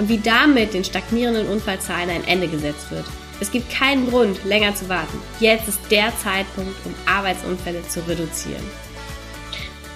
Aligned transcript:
und 0.00 0.08
wie 0.08 0.18
damit 0.18 0.72
den 0.72 0.82
stagnierenden 0.82 1.46
Unfallzahlen 1.46 2.08
ein 2.08 2.24
Ende 2.26 2.48
gesetzt 2.48 2.90
wird. 2.90 3.04
Es 3.38 3.50
gibt 3.50 3.70
keinen 3.70 4.08
Grund, 4.08 4.42
länger 4.44 4.74
zu 4.74 4.88
warten. 4.88 5.18
Jetzt 5.40 5.68
ist 5.68 5.78
der 5.90 6.16
Zeitpunkt, 6.16 6.74
um 6.86 6.94
Arbeitsunfälle 7.06 7.86
zu 7.86 8.00
reduzieren. 8.08 8.64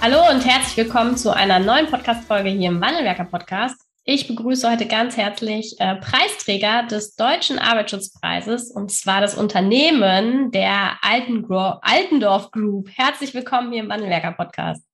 Hallo 0.02 0.18
und 0.30 0.44
herzlich 0.44 0.76
willkommen 0.76 1.16
zu 1.16 1.34
einer 1.34 1.58
neuen 1.58 1.86
Podcast-Folge 1.86 2.50
hier 2.50 2.68
im 2.68 2.82
Wandelwerker 2.82 3.24
Podcast. 3.24 3.80
Ich 4.04 4.28
begrüße 4.28 4.70
heute 4.70 4.86
ganz 4.86 5.16
herzlich 5.16 5.76
äh, 5.78 5.96
Preisträger 5.96 6.82
des 6.82 7.16
Deutschen 7.16 7.58
Arbeitsschutzpreises 7.58 8.70
und 8.70 8.92
zwar 8.92 9.22
das 9.22 9.34
Unternehmen 9.34 10.50
der 10.50 10.98
Altengro 11.00 11.78
Altendorf 11.80 12.50
Group. 12.50 12.90
Herzlich 12.94 13.32
willkommen 13.32 13.72
hier 13.72 13.82
im 13.82 13.88
Wandelwerker 13.88 14.32
Podcast. 14.32 14.84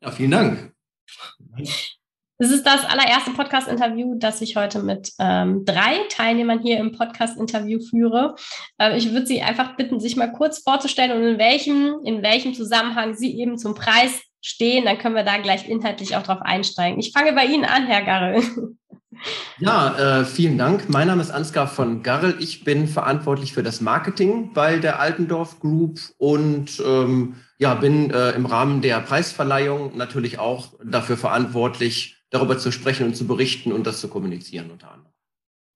Ja, 0.00 0.12
vielen 0.12 0.30
Dank. 0.30 0.72
Es 2.40 2.52
ist 2.52 2.64
das 2.64 2.84
allererste 2.84 3.32
Podcast-Interview, 3.32 4.14
das 4.16 4.40
ich 4.40 4.54
heute 4.54 4.80
mit 4.80 5.10
ähm, 5.18 5.64
drei 5.64 6.06
Teilnehmern 6.08 6.60
hier 6.60 6.78
im 6.78 6.92
Podcast-Interview 6.92 7.80
führe. 7.80 8.36
Äh, 8.78 8.96
ich 8.96 9.10
würde 9.10 9.26
Sie 9.26 9.42
einfach 9.42 9.74
bitten, 9.76 9.98
sich 9.98 10.14
mal 10.14 10.30
kurz 10.30 10.60
vorzustellen 10.60 11.10
und 11.10 11.26
in 11.26 11.38
welchem, 11.38 11.96
in 12.04 12.22
welchem 12.22 12.54
Zusammenhang 12.54 13.14
Sie 13.14 13.40
eben 13.40 13.58
zum 13.58 13.74
Preis 13.74 14.22
stehen. 14.40 14.84
Dann 14.84 14.98
können 14.98 15.16
wir 15.16 15.24
da 15.24 15.38
gleich 15.38 15.68
inhaltlich 15.68 16.14
auch 16.14 16.22
drauf 16.22 16.38
einsteigen. 16.40 17.00
Ich 17.00 17.10
fange 17.12 17.32
bei 17.32 17.44
Ihnen 17.44 17.64
an, 17.64 17.86
Herr 17.86 18.04
Garrel. 18.04 18.42
Ja, 19.58 20.20
äh, 20.20 20.24
vielen 20.24 20.58
Dank. 20.58 20.88
Mein 20.88 21.08
Name 21.08 21.20
ist 21.20 21.32
Ansgar 21.32 21.66
von 21.66 22.04
Garrel. 22.04 22.36
Ich 22.38 22.62
bin 22.62 22.86
verantwortlich 22.86 23.52
für 23.52 23.64
das 23.64 23.80
Marketing 23.80 24.52
bei 24.52 24.78
der 24.78 25.00
Altendorf 25.00 25.58
Group 25.58 25.98
und 26.18 26.80
ähm, 26.86 27.34
ja, 27.58 27.74
bin 27.74 28.12
äh, 28.12 28.30
im 28.30 28.46
Rahmen 28.46 28.80
der 28.80 29.00
Preisverleihung 29.00 29.96
natürlich 29.96 30.38
auch 30.38 30.74
dafür 30.84 31.16
verantwortlich, 31.16 32.17
darüber 32.30 32.58
zu 32.58 32.72
sprechen 32.72 33.06
und 33.06 33.14
zu 33.14 33.26
berichten 33.26 33.72
und 33.72 33.86
das 33.86 34.00
zu 34.00 34.08
kommunizieren 34.08 34.70
unter 34.70 34.90
anderem. 34.90 35.12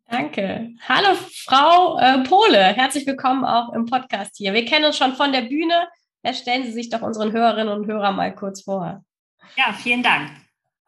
Danke. 0.08 0.74
Hallo, 0.86 1.16
Frau 1.46 1.98
äh, 1.98 2.22
Pole. 2.24 2.58
Herzlich 2.58 3.06
willkommen 3.06 3.44
auch 3.44 3.72
im 3.72 3.86
Podcast 3.86 4.36
hier. 4.36 4.52
Wir 4.52 4.66
kennen 4.66 4.84
uns 4.84 4.98
schon 4.98 5.14
von 5.14 5.32
der 5.32 5.42
Bühne. 5.42 5.88
stellen 6.32 6.64
Sie 6.64 6.72
sich 6.72 6.90
doch 6.90 7.00
unseren 7.00 7.32
Hörerinnen 7.32 7.72
und 7.72 7.86
Hörern 7.86 8.16
mal 8.16 8.34
kurz 8.34 8.62
vor. 8.62 9.02
Ja, 9.56 9.72
vielen 9.72 10.02
Dank. 10.02 10.30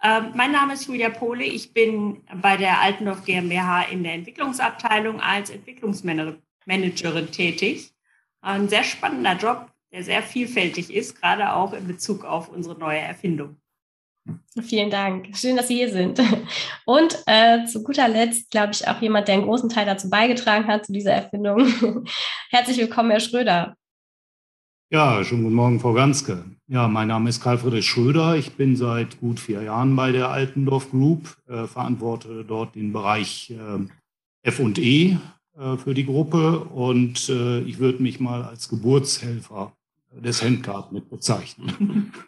Ähm, 0.03 0.33
mein 0.34 0.53
Name 0.53 0.75
ist 0.75 0.87
Julia 0.87 1.09
Pole. 1.09 1.45
Ich 1.45 1.73
bin 1.73 2.23
bei 2.43 2.59
der 2.59 2.81
Altendorf 2.81 3.25
GmbH 3.25 3.84
in 3.84 4.05
der 4.05 4.12
Entwicklungsabteilung 4.12 5.23
als 5.23 5.49
Entwicklungsmanagerin 5.49 7.31
tätig. 7.33 7.95
Ein 8.43 8.69
sehr 8.69 8.84
spannender 8.84 9.37
Job, 9.37 9.71
der 9.91 10.05
sehr 10.05 10.23
vielfältig 10.23 10.93
ist, 10.93 11.19
gerade 11.19 11.55
auch 11.55 11.73
in 11.73 11.87
Bezug 11.87 12.27
auf 12.27 12.51
unsere 12.51 12.78
neue 12.78 12.99
Erfindung. 12.99 13.56
Vielen 14.62 14.91
Dank. 14.91 15.36
Schön, 15.36 15.56
dass 15.56 15.69
Sie 15.69 15.77
hier 15.77 15.91
sind. 15.91 16.20
Und 16.86 17.19
äh, 17.27 17.67
zu 17.67 17.83
guter 17.83 18.08
Letzt, 18.08 18.50
glaube 18.50 18.72
ich, 18.72 18.86
auch 18.86 19.00
jemand, 19.03 19.28
der 19.28 19.34
einen 19.34 19.44
großen 19.44 19.69
Teil 19.69 19.84
dazu 19.84 20.08
beigetragen 20.08 20.66
hat, 20.66 20.86
zu 20.86 20.92
dieser 20.92 21.12
Erfindung. 21.12 21.66
Herzlich 22.50 22.78
willkommen, 22.78 23.10
Herr 23.10 23.21
Schröder. 23.21 23.76
Ja, 24.91 25.25
schönen 25.25 25.43
guten 25.43 25.56
Morgen, 25.56 25.81
Frau 25.81 25.93
Ganske. 25.93 26.44
Ja, 26.69 26.88
mein 26.88 27.09
Name 27.09 27.28
ist 27.28 27.43
Karl 27.43 27.59
Friedrich 27.59 27.87
Schröder. 27.87 28.37
Ich 28.37 28.53
bin 28.53 28.76
seit 28.76 29.19
gut 29.21 29.41
vier 29.41 29.62
Jahren 29.62 29.97
bei 29.97 30.12
der 30.12 30.31
Altendorf 30.31 30.91
Group, 30.91 31.37
äh, 31.49 31.66
verantworte 31.66 32.44
dort 32.44 32.76
den 32.76 32.93
Bereich 32.93 33.50
äh, 33.50 34.49
F&E 34.49 35.16
äh, 35.59 35.76
für 35.76 35.94
die 35.94 36.06
Gruppe 36.06 36.60
und 36.60 37.28
äh, 37.28 37.60
ich 37.60 37.78
würde 37.81 38.03
mich 38.03 38.20
mal 38.20 38.44
als 38.44 38.69
Geburtshelfer 38.69 39.72
des 40.12 40.43
Handcard 40.43 40.93
mit 40.93 41.10
bezeichnen. 41.10 42.12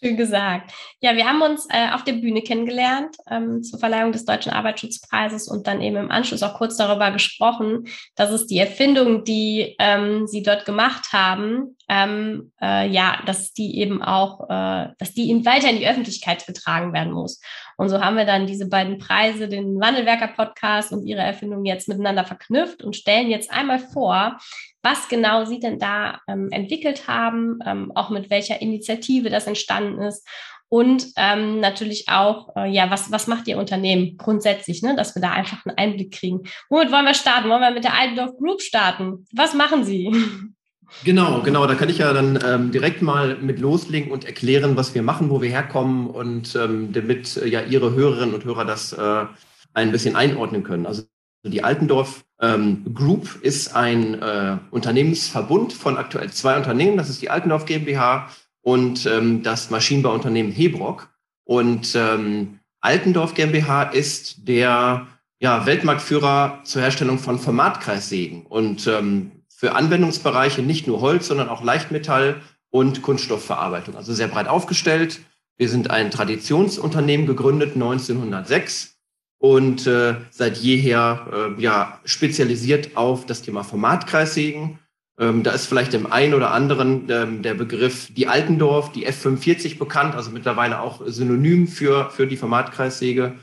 Schön 0.00 0.16
gesagt. 0.16 0.72
Ja, 1.00 1.16
wir 1.16 1.26
haben 1.26 1.42
uns 1.42 1.66
äh, 1.70 1.90
auf 1.92 2.04
der 2.04 2.12
Bühne 2.12 2.42
kennengelernt 2.42 3.16
ähm, 3.28 3.62
zur 3.62 3.80
Verleihung 3.80 4.12
des 4.12 4.24
Deutschen 4.24 4.52
Arbeitsschutzpreises 4.52 5.48
und 5.48 5.66
dann 5.66 5.80
eben 5.80 5.96
im 5.96 6.10
Anschluss 6.10 6.42
auch 6.42 6.54
kurz 6.54 6.76
darüber 6.76 7.10
gesprochen, 7.10 7.88
dass 8.14 8.30
es 8.30 8.46
die 8.46 8.58
Erfindung, 8.58 9.24
die 9.24 9.74
ähm, 9.80 10.26
Sie 10.28 10.42
dort 10.42 10.64
gemacht 10.66 11.12
haben, 11.12 11.76
ähm, 11.88 12.52
äh, 12.60 12.88
ja, 12.88 13.22
dass 13.26 13.52
die 13.52 13.78
eben 13.78 14.02
auch, 14.02 14.48
äh, 14.48 14.88
dass 14.98 15.14
die 15.14 15.30
in, 15.30 15.44
weiter 15.44 15.70
in 15.70 15.78
die 15.78 15.88
Öffentlichkeit 15.88 16.46
getragen 16.46 16.92
werden 16.92 17.12
muss. 17.12 17.40
Und 17.78 17.88
so 17.88 18.00
haben 18.00 18.16
wir 18.16 18.24
dann 18.26 18.46
diese 18.46 18.68
beiden 18.68 18.98
Preise, 18.98 19.48
den 19.48 19.80
Wandelwerker-Podcast 19.80 20.92
und 20.92 21.06
ihre 21.06 21.22
Erfindung 21.22 21.64
jetzt 21.64 21.88
miteinander 21.88 22.24
verknüpft 22.24 22.82
und 22.82 22.96
stellen 22.96 23.30
jetzt 23.30 23.52
einmal 23.52 23.78
vor, 23.78 24.36
was 24.82 25.08
genau 25.08 25.44
Sie 25.44 25.60
denn 25.60 25.78
da 25.78 26.20
ähm, 26.28 26.48
entwickelt 26.50 27.06
haben, 27.06 27.60
ähm, 27.64 27.92
auch 27.94 28.10
mit 28.10 28.30
welcher 28.30 28.60
Initiative 28.60 29.30
das 29.30 29.46
entstanden 29.46 30.02
ist 30.02 30.26
und 30.68 31.06
ähm, 31.16 31.60
natürlich 31.60 32.08
auch, 32.08 32.54
äh, 32.56 32.68
ja, 32.70 32.90
was, 32.90 33.10
was 33.10 33.26
macht 33.26 33.48
Ihr 33.48 33.58
Unternehmen 33.58 34.16
grundsätzlich, 34.18 34.82
ne, 34.82 34.94
dass 34.96 35.14
wir 35.14 35.22
da 35.22 35.30
einfach 35.30 35.64
einen 35.64 35.78
Einblick 35.78 36.12
kriegen. 36.12 36.42
Womit 36.68 36.92
wollen 36.92 37.06
wir 37.06 37.14
starten? 37.14 37.48
Wollen 37.48 37.62
wir 37.62 37.70
mit 37.70 37.84
der 37.84 37.94
Altendorf 37.94 38.36
Group 38.36 38.60
starten? 38.60 39.24
Was 39.32 39.54
machen 39.54 39.84
Sie? 39.84 40.12
Genau, 41.04 41.42
genau. 41.42 41.66
Da 41.66 41.74
kann 41.74 41.88
ich 41.88 41.98
ja 41.98 42.12
dann 42.12 42.38
ähm, 42.44 42.72
direkt 42.72 43.02
mal 43.02 43.36
mit 43.36 43.60
loslegen 43.60 44.10
und 44.10 44.24
erklären, 44.24 44.76
was 44.76 44.94
wir 44.94 45.02
machen, 45.02 45.30
wo 45.30 45.40
wir 45.40 45.50
herkommen 45.50 46.08
und 46.08 46.56
ähm, 46.56 46.92
damit 46.92 47.36
äh, 47.36 47.46
ja 47.46 47.62
Ihre 47.62 47.94
Hörerinnen 47.94 48.34
und 48.34 48.44
Hörer 48.44 48.64
das 48.64 48.92
äh, 48.92 49.26
ein 49.74 49.92
bisschen 49.92 50.16
einordnen 50.16 50.64
können. 50.64 50.86
Also 50.86 51.02
die 51.44 51.62
Altendorf 51.62 52.24
ähm, 52.40 52.84
Group 52.94 53.38
ist 53.42 53.74
ein 53.74 54.20
äh, 54.20 54.58
Unternehmensverbund 54.70 55.72
von 55.72 55.96
aktuell 55.96 56.30
zwei 56.30 56.56
Unternehmen. 56.56 56.96
Das 56.96 57.08
ist 57.08 57.22
die 57.22 57.30
Altendorf 57.30 57.64
GmbH 57.64 58.28
und 58.62 59.06
ähm, 59.06 59.42
das 59.42 59.70
Maschinenbauunternehmen 59.70 60.52
Hebrock. 60.52 61.08
Und 61.44 61.94
ähm, 61.94 62.58
Altendorf 62.80 63.34
GmbH 63.34 63.84
ist 63.84 64.48
der 64.48 65.06
ja, 65.40 65.66
Weltmarktführer 65.66 66.60
zur 66.64 66.82
Herstellung 66.82 67.18
von 67.18 67.38
Formatkreissägen 67.38 68.46
und 68.46 68.86
ähm, 68.86 69.32
für 69.58 69.74
Anwendungsbereiche 69.74 70.62
nicht 70.62 70.86
nur 70.86 71.00
Holz, 71.00 71.26
sondern 71.26 71.48
auch 71.48 71.64
Leichtmetall 71.64 72.42
und 72.70 73.02
Kunststoffverarbeitung. 73.02 73.96
Also 73.96 74.14
sehr 74.14 74.28
breit 74.28 74.46
aufgestellt. 74.46 75.18
Wir 75.56 75.68
sind 75.68 75.90
ein 75.90 76.12
Traditionsunternehmen 76.12 77.26
gegründet 77.26 77.74
1906 77.74 78.94
und 79.38 79.84
äh, 79.88 80.14
seit 80.30 80.58
jeher 80.58 81.56
äh, 81.58 81.60
ja 81.60 81.98
spezialisiert 82.04 82.96
auf 82.96 83.26
das 83.26 83.42
Thema 83.42 83.64
Formatkreissägen. 83.64 84.78
Ähm, 85.18 85.42
da 85.42 85.50
ist 85.50 85.66
vielleicht 85.66 85.92
dem 85.92 86.06
einen 86.12 86.34
oder 86.34 86.52
anderen 86.52 87.10
ähm, 87.10 87.42
der 87.42 87.54
Begriff 87.54 88.14
die 88.14 88.28
Altendorf, 88.28 88.92
die 88.92 89.08
F45 89.08 89.76
bekannt, 89.76 90.14
also 90.14 90.30
mittlerweile 90.30 90.80
auch 90.80 91.02
synonym 91.04 91.66
für, 91.66 92.10
für 92.10 92.28
die 92.28 92.36
Formatkreissäge. 92.36 93.34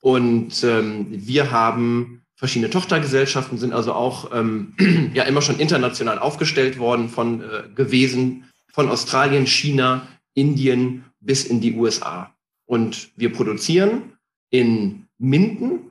Und 0.00 0.64
ähm, 0.64 1.08
wir 1.10 1.50
haben 1.50 2.19
verschiedene 2.40 2.70
Tochtergesellschaften, 2.70 3.58
sind 3.58 3.74
also 3.74 3.92
auch 3.92 4.30
ähm, 4.32 4.72
ja 5.14 5.24
immer 5.24 5.42
schon 5.42 5.60
international 5.60 6.18
aufgestellt 6.18 6.78
worden 6.78 7.10
von 7.10 7.42
äh, 7.42 7.68
gewesen, 7.74 8.44
von 8.72 8.88
Australien, 8.88 9.46
China, 9.46 10.08
Indien 10.32 11.04
bis 11.20 11.44
in 11.44 11.60
die 11.60 11.74
USA. 11.74 12.34
Und 12.64 13.10
wir 13.16 13.30
produzieren 13.30 14.14
in 14.48 15.06
Minden, 15.18 15.90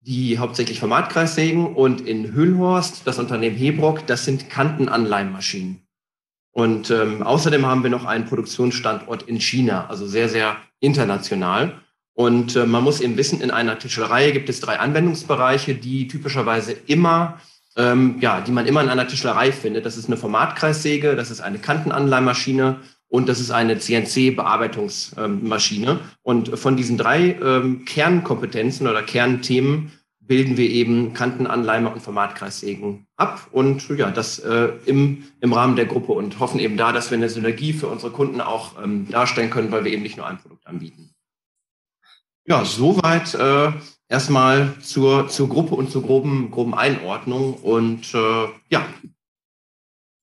die 0.00 0.38
hauptsächlich 0.38 0.80
Formatkreissägen 0.80 1.74
und 1.74 2.00
in 2.00 2.32
Höhlhorst, 2.32 3.02
das 3.06 3.18
Unternehmen 3.18 3.56
Hebrock, 3.56 4.06
das 4.06 4.24
sind 4.24 4.48
Kantenanleihmaschinen. 4.48 5.82
Und 6.50 6.90
ähm, 6.90 7.22
außerdem 7.22 7.66
haben 7.66 7.82
wir 7.82 7.90
noch 7.90 8.06
einen 8.06 8.24
Produktionsstandort 8.24 9.24
in 9.24 9.38
China, 9.38 9.86
also 9.88 10.06
sehr, 10.06 10.30
sehr 10.30 10.56
international. 10.80 11.82
Und 12.14 12.56
äh, 12.56 12.64
man 12.64 12.82
muss 12.84 13.00
eben 13.00 13.16
wissen, 13.16 13.40
in 13.40 13.50
einer 13.50 13.76
Tischlerei 13.78 14.30
gibt 14.30 14.48
es 14.48 14.60
drei 14.60 14.78
Anwendungsbereiche, 14.78 15.74
die 15.74 16.08
typischerweise 16.08 16.72
immer, 16.86 17.40
ähm, 17.76 18.18
ja, 18.20 18.40
die 18.40 18.52
man 18.52 18.66
immer 18.66 18.82
in 18.82 18.88
einer 18.88 19.08
Tischlerei 19.08 19.50
findet. 19.50 19.84
Das 19.84 19.96
ist 19.96 20.06
eine 20.06 20.16
Formatkreissäge, 20.16 21.16
das 21.16 21.32
ist 21.32 21.40
eine 21.40 21.58
Kantenanleihmaschine 21.58 22.76
und 23.08 23.28
das 23.28 23.40
ist 23.40 23.50
eine 23.50 23.78
CNC-Bearbeitungsmaschine. 23.78 25.98
Und 26.22 26.56
von 26.56 26.76
diesen 26.76 26.98
drei 26.98 27.36
ähm, 27.42 27.84
Kernkompetenzen 27.84 28.86
oder 28.86 29.02
Kernthemen 29.02 29.90
bilden 30.20 30.56
wir 30.56 30.70
eben 30.70 31.14
Kantenanleimer 31.14 31.92
und 31.92 32.00
Formatkreissägen 32.00 33.08
ab 33.16 33.48
und 33.52 33.88
ja, 33.90 34.10
das 34.10 34.38
äh, 34.38 34.70
im, 34.86 35.24
im 35.40 35.52
Rahmen 35.52 35.76
der 35.76 35.86
Gruppe 35.86 36.12
und 36.12 36.40
hoffen 36.40 36.60
eben 36.60 36.76
da, 36.76 36.92
dass 36.92 37.10
wir 37.10 37.18
eine 37.18 37.28
Synergie 37.28 37.72
für 37.72 37.88
unsere 37.88 38.10
Kunden 38.10 38.40
auch 38.40 38.82
ähm, 38.82 39.08
darstellen 39.10 39.50
können, 39.50 39.70
weil 39.70 39.84
wir 39.84 39.92
eben 39.92 40.02
nicht 40.02 40.16
nur 40.16 40.26
ein 40.26 40.38
Produkt 40.38 40.66
anbieten. 40.66 41.13
Ja, 42.46 42.64
soweit 42.64 43.34
äh, 43.34 43.72
erstmal 44.08 44.74
zur, 44.80 45.28
zur 45.28 45.48
Gruppe 45.48 45.74
und 45.74 45.90
zur 45.90 46.02
groben, 46.02 46.50
groben 46.50 46.74
Einordnung. 46.74 47.54
Und 47.54 48.14
äh, 48.14 48.48
ja, 48.68 48.86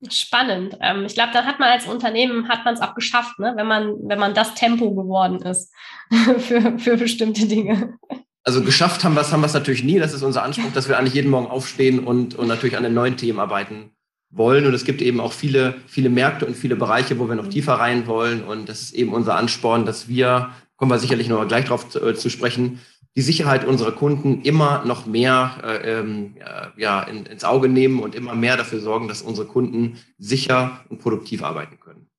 Spannend. 0.10 0.78
Ähm, 0.82 1.06
ich 1.06 1.14
glaube, 1.14 1.30
dann 1.32 1.46
hat 1.46 1.60
man 1.60 1.70
als 1.70 1.86
Unternehmen 1.86 2.50
hat 2.50 2.66
man 2.66 2.74
es 2.74 2.82
auch 2.82 2.96
geschafft, 2.96 3.38
ne? 3.38 3.54
wenn 3.56 3.68
man 3.68 3.94
wenn 4.02 4.18
man 4.18 4.34
das 4.34 4.56
Tempo 4.56 4.96
geworden 4.96 5.40
ist 5.44 5.72
für, 6.40 6.80
für 6.80 6.98
bestimmte 6.98 7.46
Dinge. 7.46 8.00
Also 8.44 8.64
geschafft 8.64 9.04
haben 9.04 9.14
wir 9.14 9.22
es 9.22 9.32
haben 9.32 9.42
wir 9.42 9.46
es 9.46 9.54
natürlich 9.54 9.84
nie. 9.84 10.00
Das 10.00 10.14
ist 10.14 10.24
unser 10.24 10.42
Anspruch, 10.42 10.72
dass 10.74 10.90
wir 10.90 10.98
eigentlich 10.98 11.14
jeden 11.14 11.30
Morgen 11.30 11.46
aufstehen 11.46 12.00
und 12.00 12.34
und 12.34 12.48
natürlich 12.48 12.78
an 12.78 12.84
den 12.84 12.96
neuen 12.96 13.16
Themen 13.16 13.40
arbeiten 13.40 13.92
wollen. 14.32 14.66
Und 14.66 14.74
es 14.74 14.86
gibt 14.86 15.04
eben 15.04 15.20
auch 15.20 15.34
viele 15.34 15.76
viele 15.86 16.10
Märkte 16.10 16.48
und 16.48 16.56
viele 16.56 16.76
Bereiche, 16.76 17.20
wo 17.20 17.30
wir 17.30 17.36
noch 17.36 17.48
tiefer 17.48 17.74
rein 17.74 18.08
wollen. 18.08 18.44
Und 18.44 18.70
das 18.70 18.82
ist 18.82 18.94
eben 18.94 19.14
unser 19.14 19.36
Ansporn, 19.36 19.86
dass 19.86 20.08
wir 20.08 20.50
kommen 20.82 20.92
wir 20.92 20.98
sicherlich 20.98 21.30
noch 21.30 21.48
gleich 21.48 21.66
drauf 21.66 21.88
zu, 21.90 22.04
äh, 22.04 22.16
zu 22.16 22.32
sprechen, 22.32 22.82
die 23.16 23.22
Sicherheit 23.22 23.66
unserer 23.66 23.92
Kunden 23.92 24.42
immer 24.42 24.84
noch 24.84 25.06
mehr 25.06 25.62
äh, 25.64 26.00
ähm, 26.00 26.38
ja, 26.76 27.04
in, 27.04 27.28
ins 27.28 27.44
Auge 27.44 27.70
nehmen 27.70 28.00
und 28.00 28.16
immer 28.16 28.34
mehr 28.34 28.58
dafür 28.58 28.80
sorgen, 28.80 29.08
dass 29.08 29.22
unsere 29.22 29.46
Kunden 29.46 30.00
sicher 30.18 30.84
und 30.90 31.00
produktiv 31.00 31.44
arbeiten 31.44 31.80
können. 31.80 32.10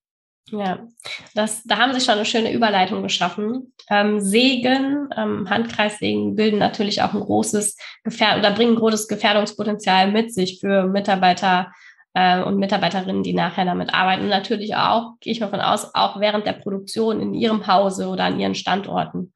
Ja, 0.53 0.87
das, 1.35 1.65
da 1.65 1.79
haben 1.79 1.93
Sie 1.93 2.01
schon 2.01 2.15
eine 2.15 2.25
schöne 2.25 2.53
Überleitung 2.53 3.03
geschaffen. 3.03 3.73
Ähm, 3.91 4.21
Sägen, 4.21 5.09
ähm, 5.17 5.51
Handkreissägen 5.51 6.37
bilden 6.37 6.61
natürlich 6.61 7.03
auch 7.03 7.15
ein 7.15 7.21
großes 7.21 7.77
Gefährdung 8.05 8.45
oder 8.45 8.55
bringen 8.55 8.75
ein 8.75 8.79
großes 8.79 9.09
Gefährdungspotenzial 9.09 10.13
mit 10.13 10.33
sich 10.33 10.61
für 10.61 10.87
Mitarbeiter 10.87 11.73
äh, 12.15 12.43
und 12.43 12.59
Mitarbeiterinnen, 12.59 13.23
die 13.23 13.35
nachher 13.35 13.65
damit 13.65 13.93
arbeiten. 13.95 14.23
Und 14.23 14.29
natürlich 14.29 14.77
auch, 14.77 15.15
gehe 15.21 15.33
ich 15.33 15.41
mal 15.41 15.51
von 15.51 15.61
aus, 15.61 15.95
auch 15.95 16.21
während 16.21 16.47
der 16.47 16.55
Produktion 16.55 17.21
in 17.21 17.35
ihrem 17.35 17.67
Hause 17.67 18.09
oder 18.09 18.25
an 18.25 18.41
ihren 18.41 18.55
Standorten. 18.55 19.33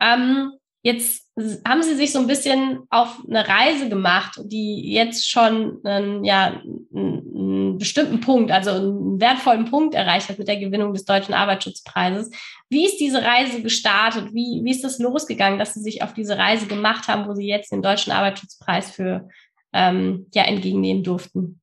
Ähm, 0.00 0.52
Jetzt 0.84 1.26
haben 1.66 1.82
Sie 1.82 1.94
sich 1.94 2.12
so 2.12 2.18
ein 2.18 2.26
bisschen 2.26 2.80
auf 2.90 3.18
eine 3.26 3.48
Reise 3.48 3.88
gemacht, 3.88 4.38
die 4.44 4.92
jetzt 4.92 5.26
schon 5.30 5.80
einen, 5.82 6.24
ja, 6.24 6.60
einen 6.94 7.78
bestimmten 7.78 8.20
Punkt, 8.20 8.52
also 8.52 8.72
einen 8.72 9.18
wertvollen 9.18 9.64
Punkt 9.64 9.94
erreicht 9.94 10.28
hat 10.28 10.38
mit 10.38 10.46
der 10.46 10.58
Gewinnung 10.58 10.92
des 10.92 11.06
Deutschen 11.06 11.32
Arbeitsschutzpreises. 11.32 12.30
Wie 12.68 12.84
ist 12.84 12.98
diese 12.98 13.22
Reise 13.22 13.62
gestartet? 13.62 14.34
Wie, 14.34 14.60
wie 14.62 14.70
ist 14.70 14.84
das 14.84 14.98
losgegangen, 14.98 15.58
dass 15.58 15.72
Sie 15.72 15.80
sich 15.80 16.02
auf 16.02 16.12
diese 16.12 16.36
Reise 16.36 16.66
gemacht 16.66 17.08
haben, 17.08 17.26
wo 17.26 17.32
Sie 17.32 17.46
jetzt 17.46 17.72
den 17.72 17.80
Deutschen 17.80 18.12
Arbeitsschutzpreis 18.12 18.90
für 18.90 19.30
ähm, 19.72 20.26
ja, 20.34 20.42
entgegennehmen 20.42 21.02
durften? 21.02 21.62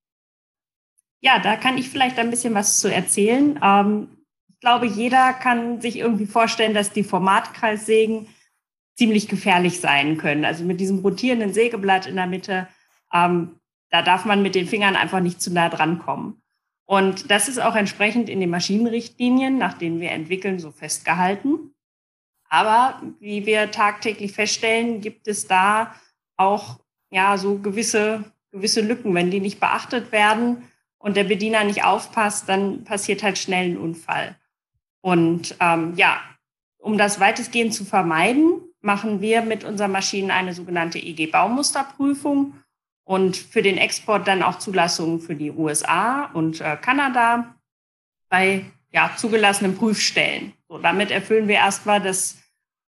Ja, 1.22 1.38
da 1.40 1.56
kann 1.56 1.78
ich 1.78 1.90
vielleicht 1.90 2.18
ein 2.18 2.32
bisschen 2.32 2.56
was 2.56 2.80
zu 2.80 2.92
erzählen. 2.92 3.60
Ähm, 3.64 4.10
ich 4.50 4.60
glaube, 4.60 4.88
jeder 4.88 5.34
kann 5.34 5.80
sich 5.80 5.98
irgendwie 5.98 6.26
vorstellen, 6.26 6.74
dass 6.74 6.92
die 6.92 7.04
Formatkreissägen 7.04 8.28
ziemlich 8.96 9.28
gefährlich 9.28 9.80
sein 9.80 10.18
können. 10.18 10.46
Also 10.46 10.64
mit 10.64 10.80
diesem 10.80 11.00
rotierenden 11.00 11.54
Sägeblatt 11.54 12.08
in 12.08 12.16
der 12.16 12.28
Mitte, 12.28 12.68
ähm, 13.14 13.60
da 13.90 14.02
darf 14.02 14.26
man 14.26 14.42
mit 14.42 14.56
den 14.56 14.68
Fingern 14.68 14.96
einfach 14.96 15.20
nicht 15.20 15.42
zu 15.42 15.52
nah 15.52 15.70
dran 15.70 16.00
kommen. 16.00 16.42
Und 16.86 17.32
das 17.32 17.48
ist 17.48 17.60
auch 17.60 17.76
entsprechend 17.76 18.28
in 18.28 18.40
den 18.40 18.50
Maschinenrichtlinien, 18.50 19.58
nach 19.58 19.78
denen 19.78 20.02
wir 20.02 20.12
entwickeln, 20.12 20.60
so 20.60 20.72
festgehalten. 20.72 21.74
Aber 22.50 23.02
wie 23.20 23.46
wir 23.46 23.72
tagtäglich 23.72 24.34
feststellen, 24.34 25.02
gibt 25.02 25.28
es 25.28 25.48
da 25.48 25.96
auch 26.36 26.80
ja 27.12 27.38
so 27.38 27.60
gewisse 27.60 28.26
gewisse 28.52 28.82
Lücken. 28.82 29.14
Wenn 29.14 29.32
die 29.32 29.40
nicht 29.40 29.60
beachtet 29.60 30.12
werden 30.12 30.64
und 31.02 31.18
der 31.18 31.24
Bediener 31.24 31.64
nicht 31.64 31.84
aufpasst, 31.84 32.48
dann 32.48 32.84
passiert 32.84 33.24
halt 33.24 33.38
schnell 33.38 33.72
ein 33.72 33.78
Unfall. 33.78 34.36
Und 35.02 35.56
ähm, 35.60 35.94
ja, 35.96 36.22
um 36.78 36.98
das 36.98 37.20
weitestgehend 37.20 37.74
zu 37.74 37.86
vermeiden, 37.86 38.62
machen 38.82 39.22
wir 39.22 39.42
mit 39.42 39.64
unseren 39.64 39.92
Maschinen 39.92 40.32
eine 40.32 40.54
sogenannte 40.54 41.00
EG-Baumusterprüfung 41.00 42.56
und 43.04 43.38
für 43.38 43.62
den 43.62 43.78
Export 43.78 44.28
dann 44.28 44.44
auch 44.44 44.60
Zulassungen 44.60 45.20
für 45.20 45.36
die 45.36 45.52
USA 45.52 46.26
und 46.34 46.62
äh, 46.62 46.78
Kanada 46.78 47.56
bei 48.30 48.66
ja, 48.92 49.12
zugelassenen 49.18 49.78
Prüfstellen. 49.78 50.54
So, 50.68 50.78
damit 50.78 51.12
erfüllen 51.12 51.48
wir 51.48 51.56
erstmal 51.56 52.02
das, 52.02 52.38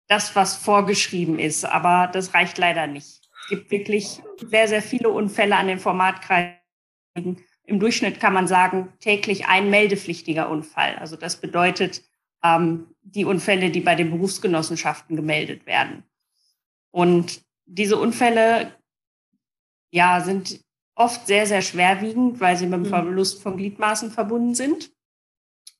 das, 0.07 0.35
was 0.35 0.55
vorgeschrieben 0.55 1.39
ist, 1.39 1.65
aber 1.65 2.09
das 2.11 2.33
reicht 2.33 2.57
leider 2.57 2.87
nicht. 2.87 3.21
Es 3.43 3.49
gibt 3.49 3.71
wirklich 3.71 4.21
sehr, 4.37 4.67
sehr 4.67 4.81
viele 4.81 5.09
Unfälle 5.09 5.55
an 5.55 5.67
den 5.67 5.79
Formatkreisen. 5.79 6.57
Im 7.71 7.79
Durchschnitt 7.79 8.19
kann 8.19 8.33
man 8.33 8.47
sagen, 8.47 8.91
täglich 8.99 9.45
ein 9.45 9.69
meldepflichtiger 9.69 10.49
Unfall. 10.49 10.97
Also 10.97 11.15
das 11.15 11.37
bedeutet, 11.37 12.03
ähm, 12.43 12.87
die 13.01 13.23
Unfälle, 13.23 13.69
die 13.69 13.79
bei 13.79 13.95
den 13.95 14.11
Berufsgenossenschaften 14.11 15.15
gemeldet 15.15 15.65
werden. 15.65 16.03
Und 16.91 17.41
diese 17.65 17.95
Unfälle, 17.95 18.75
ja, 19.89 20.19
sind 20.19 20.59
oft 20.95 21.27
sehr, 21.27 21.47
sehr 21.47 21.61
schwerwiegend, 21.61 22.41
weil 22.41 22.57
sie 22.57 22.65
mit 22.65 22.73
dem 22.73 22.81
mhm. 22.81 22.87
Verlust 22.87 23.41
von 23.41 23.55
Gliedmaßen 23.55 24.11
verbunden 24.11 24.53
sind. 24.53 24.91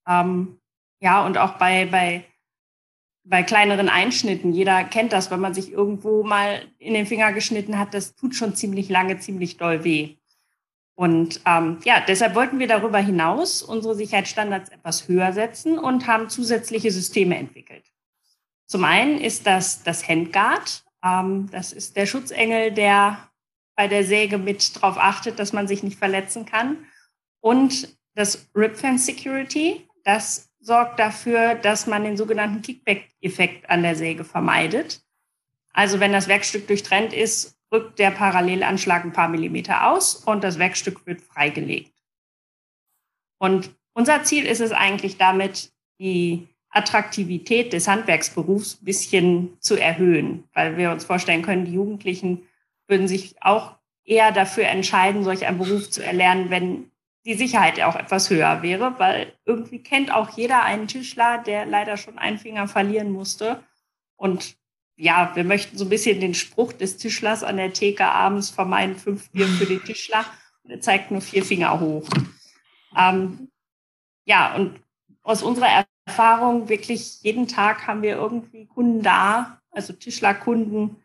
Ähm, 0.07 0.61
ja, 1.01 1.25
und 1.25 1.38
auch 1.38 1.57
bei, 1.57 1.88
bei, 1.88 2.23
bei 3.25 3.43
kleineren 3.43 3.89
Einschnitten. 3.89 4.53
Jeder 4.53 4.85
kennt 4.85 5.11
das, 5.11 5.29
wenn 5.29 5.41
man 5.41 5.53
sich 5.53 5.73
irgendwo 5.73 6.23
mal 6.23 6.61
in 6.77 6.93
den 6.93 7.05
Finger 7.05 7.33
geschnitten 7.33 7.77
hat. 7.77 7.93
Das 7.93 8.15
tut 8.15 8.33
schon 8.33 8.55
ziemlich 8.55 8.88
lange, 8.88 9.19
ziemlich 9.19 9.57
doll 9.57 9.83
weh. 9.83 10.15
Und 10.95 11.41
ähm, 11.45 11.79
ja, 11.83 12.03
deshalb 12.05 12.35
wollten 12.35 12.59
wir 12.59 12.67
darüber 12.67 12.99
hinaus 12.99 13.61
unsere 13.63 13.95
Sicherheitsstandards 13.95 14.69
etwas 14.69 15.07
höher 15.07 15.33
setzen 15.33 15.79
und 15.79 16.07
haben 16.07 16.29
zusätzliche 16.29 16.91
Systeme 16.91 17.38
entwickelt. 17.38 17.85
Zum 18.67 18.83
einen 18.83 19.19
ist 19.19 19.47
das 19.47 19.83
das 19.83 20.07
Handguard. 20.07 20.83
Ähm, 21.03 21.49
das 21.51 21.73
ist 21.73 21.97
der 21.97 22.05
Schutzengel, 22.05 22.71
der 22.71 23.29
bei 23.75 23.88
der 23.88 24.03
Säge 24.03 24.38
mit 24.38 24.75
darauf 24.75 24.97
achtet, 24.97 25.39
dass 25.39 25.53
man 25.53 25.67
sich 25.67 25.81
nicht 25.81 25.97
verletzen 25.97 26.45
kann. 26.45 26.85
Und 27.39 27.97
das 28.13 28.49
Rip 28.55 28.77
Security, 28.97 29.88
das 30.03 30.51
sorgt 30.59 30.99
dafür, 30.99 31.55
dass 31.55 31.88
man 31.88 32.03
den 32.03 32.17
sogenannten 32.17 32.61
Kickback-Effekt 32.61 33.69
an 33.69 33.81
der 33.81 33.95
Säge 33.95 34.23
vermeidet. 34.23 35.01
Also 35.73 35.99
wenn 35.99 36.11
das 36.11 36.27
Werkstück 36.27 36.67
durchtrennt 36.67 37.13
ist, 37.13 37.57
rückt 37.71 38.00
der 38.00 38.12
Parallelanschlag 38.12 39.03
ein 39.03 39.13
paar 39.13 39.29
Millimeter 39.29 39.88
aus 39.88 40.15
und 40.15 40.44
das 40.44 40.59
Werkstück 40.59 41.06
wird 41.06 41.21
freigelegt. 41.21 41.94
Und 43.39 43.73
unser 43.94 44.23
Ziel 44.23 44.45
ist 44.45 44.62
es 44.62 44.71
eigentlich 44.71 45.18
damit, 45.18 45.71
die 46.00 46.47
Attraktivität 46.69 47.73
des 47.73 47.88
Handwerksberufs 47.88 48.81
ein 48.81 48.85
bisschen 48.85 49.57
zu 49.60 49.75
erhöhen, 49.75 50.46
weil 50.53 50.77
wir 50.77 50.91
uns 50.91 51.03
vorstellen 51.03 51.41
können, 51.41 51.65
die 51.65 51.74
Jugendlichen 51.74 52.48
würden 52.88 53.07
sich 53.07 53.36
auch 53.41 53.75
eher 54.03 54.31
dafür 54.31 54.65
entscheiden, 54.65 55.24
solch 55.24 55.46
einen 55.46 55.57
Beruf 55.57 55.89
zu 55.89 56.03
erlernen, 56.03 56.50
wenn 56.50 56.91
die 57.25 57.36
Sicherheit 57.36 57.79
auch 57.81 57.96
etwas 57.96 58.29
höher 58.29 58.63
wäre, 58.63 58.96
weil 58.98 59.34
irgendwie 59.46 59.84
kennt 59.84 60.12
auch 60.12 60.29
jeder 60.36 60.63
einen 60.63 60.88
Tischler, 60.88 61.38
der 61.38 61.65
leider 61.65 61.98
schon 61.98 62.17
einen 62.17 62.39
Finger 62.39 62.67
verlieren 62.67 63.12
musste. 63.12 63.63
Und 64.15 64.57
ja, 65.01 65.31
wir 65.34 65.43
möchten 65.43 65.79
so 65.79 65.86
ein 65.86 65.89
bisschen 65.89 66.20
den 66.20 66.36
Spruch 66.36 66.74
des 66.74 66.98
Tischlers 66.98 67.43
an 67.43 67.58
der 67.58 67.74
Theke 67.74 68.05
abends 68.05 68.51
vermeiden, 68.51 68.96
fünf 68.96 69.31
Bier 69.31 69.48
für 69.48 69.65
den 69.65 69.84
Tischler. 69.84 70.24
Und 70.63 70.70
er 70.70 70.79
zeigt 70.79 71.10
nur 71.10 71.22
vier 71.22 71.43
Finger 71.43 71.79
hoch. 71.79 72.08
Ähm, 72.96 73.50
ja, 74.25 74.53
und 74.55 74.79
aus 75.24 75.41
unserer 75.41 75.88
Erfahrung 76.05 76.70
wirklich 76.70 77.24
jeden 77.24 77.48
Tag 77.48 77.88
haben 77.88 78.03
wir 78.03 78.15
irgendwie 78.15 78.67
Kunden 78.67 79.01
da, 79.01 79.60
also 79.72 79.91
Tischlerkunden, 79.91 80.98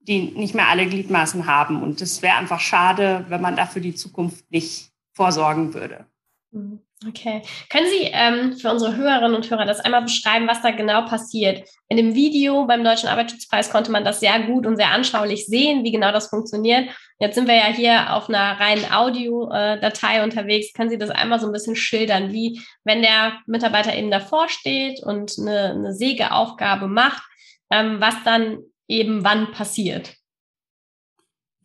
die 0.00 0.32
nicht 0.32 0.54
mehr 0.54 0.68
alle 0.68 0.86
Gliedmaßen 0.86 1.46
haben. 1.46 1.82
Und 1.82 2.02
es 2.02 2.20
wäre 2.20 2.36
einfach 2.36 2.60
schade, 2.60 3.24
wenn 3.30 3.40
man 3.40 3.56
dafür 3.56 3.80
die 3.80 3.94
Zukunft 3.94 4.50
nicht 4.50 4.92
vorsorgen 5.14 5.72
würde. 5.72 6.04
Mhm. 6.50 6.80
Okay. 7.08 7.42
Können 7.68 7.86
Sie 7.88 8.10
ähm, 8.12 8.56
für 8.56 8.70
unsere 8.70 8.96
Hörerinnen 8.96 9.34
und 9.34 9.50
Hörer 9.50 9.64
das 9.64 9.80
einmal 9.80 10.02
beschreiben, 10.02 10.46
was 10.46 10.62
da 10.62 10.70
genau 10.70 11.04
passiert? 11.04 11.68
In 11.88 11.96
dem 11.96 12.14
Video 12.14 12.66
beim 12.66 12.84
Deutschen 12.84 13.08
Arbeitsschutzpreis 13.08 13.70
konnte 13.70 13.90
man 13.90 14.04
das 14.04 14.20
sehr 14.20 14.38
gut 14.44 14.66
und 14.66 14.76
sehr 14.76 14.92
anschaulich 14.92 15.46
sehen, 15.46 15.84
wie 15.84 15.92
genau 15.92 16.12
das 16.12 16.28
funktioniert. 16.28 16.90
Jetzt 17.18 17.34
sind 17.34 17.48
wir 17.48 17.56
ja 17.56 17.66
hier 17.66 18.14
auf 18.14 18.28
einer 18.28 18.58
reinen 18.58 18.90
Audiodatei 18.92 20.22
unterwegs. 20.22 20.72
Können 20.72 20.90
Sie 20.90 20.98
das 20.98 21.10
einmal 21.10 21.40
so 21.40 21.46
ein 21.46 21.52
bisschen 21.52 21.76
schildern, 21.76 22.32
wie, 22.32 22.60
wenn 22.84 23.02
der 23.02 23.34
Mitarbeiter 23.46 23.96
Ihnen 23.96 24.10
davor 24.10 24.48
steht 24.48 25.02
und 25.02 25.36
eine, 25.38 25.70
eine 25.70 25.94
Sägeaufgabe 25.94 26.88
macht, 26.88 27.22
ähm, 27.70 27.96
was 28.00 28.14
dann 28.24 28.58
eben 28.86 29.24
wann 29.24 29.50
passiert? 29.50 30.14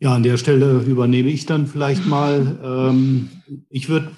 Ja, 0.00 0.14
an 0.14 0.22
der 0.22 0.36
Stelle 0.36 0.80
übernehme 0.80 1.28
ich 1.28 1.46
dann 1.46 1.66
vielleicht 1.66 2.06
mal. 2.06 2.58
Ähm, 2.68 3.30
ich 3.70 3.88
würde 3.88 4.12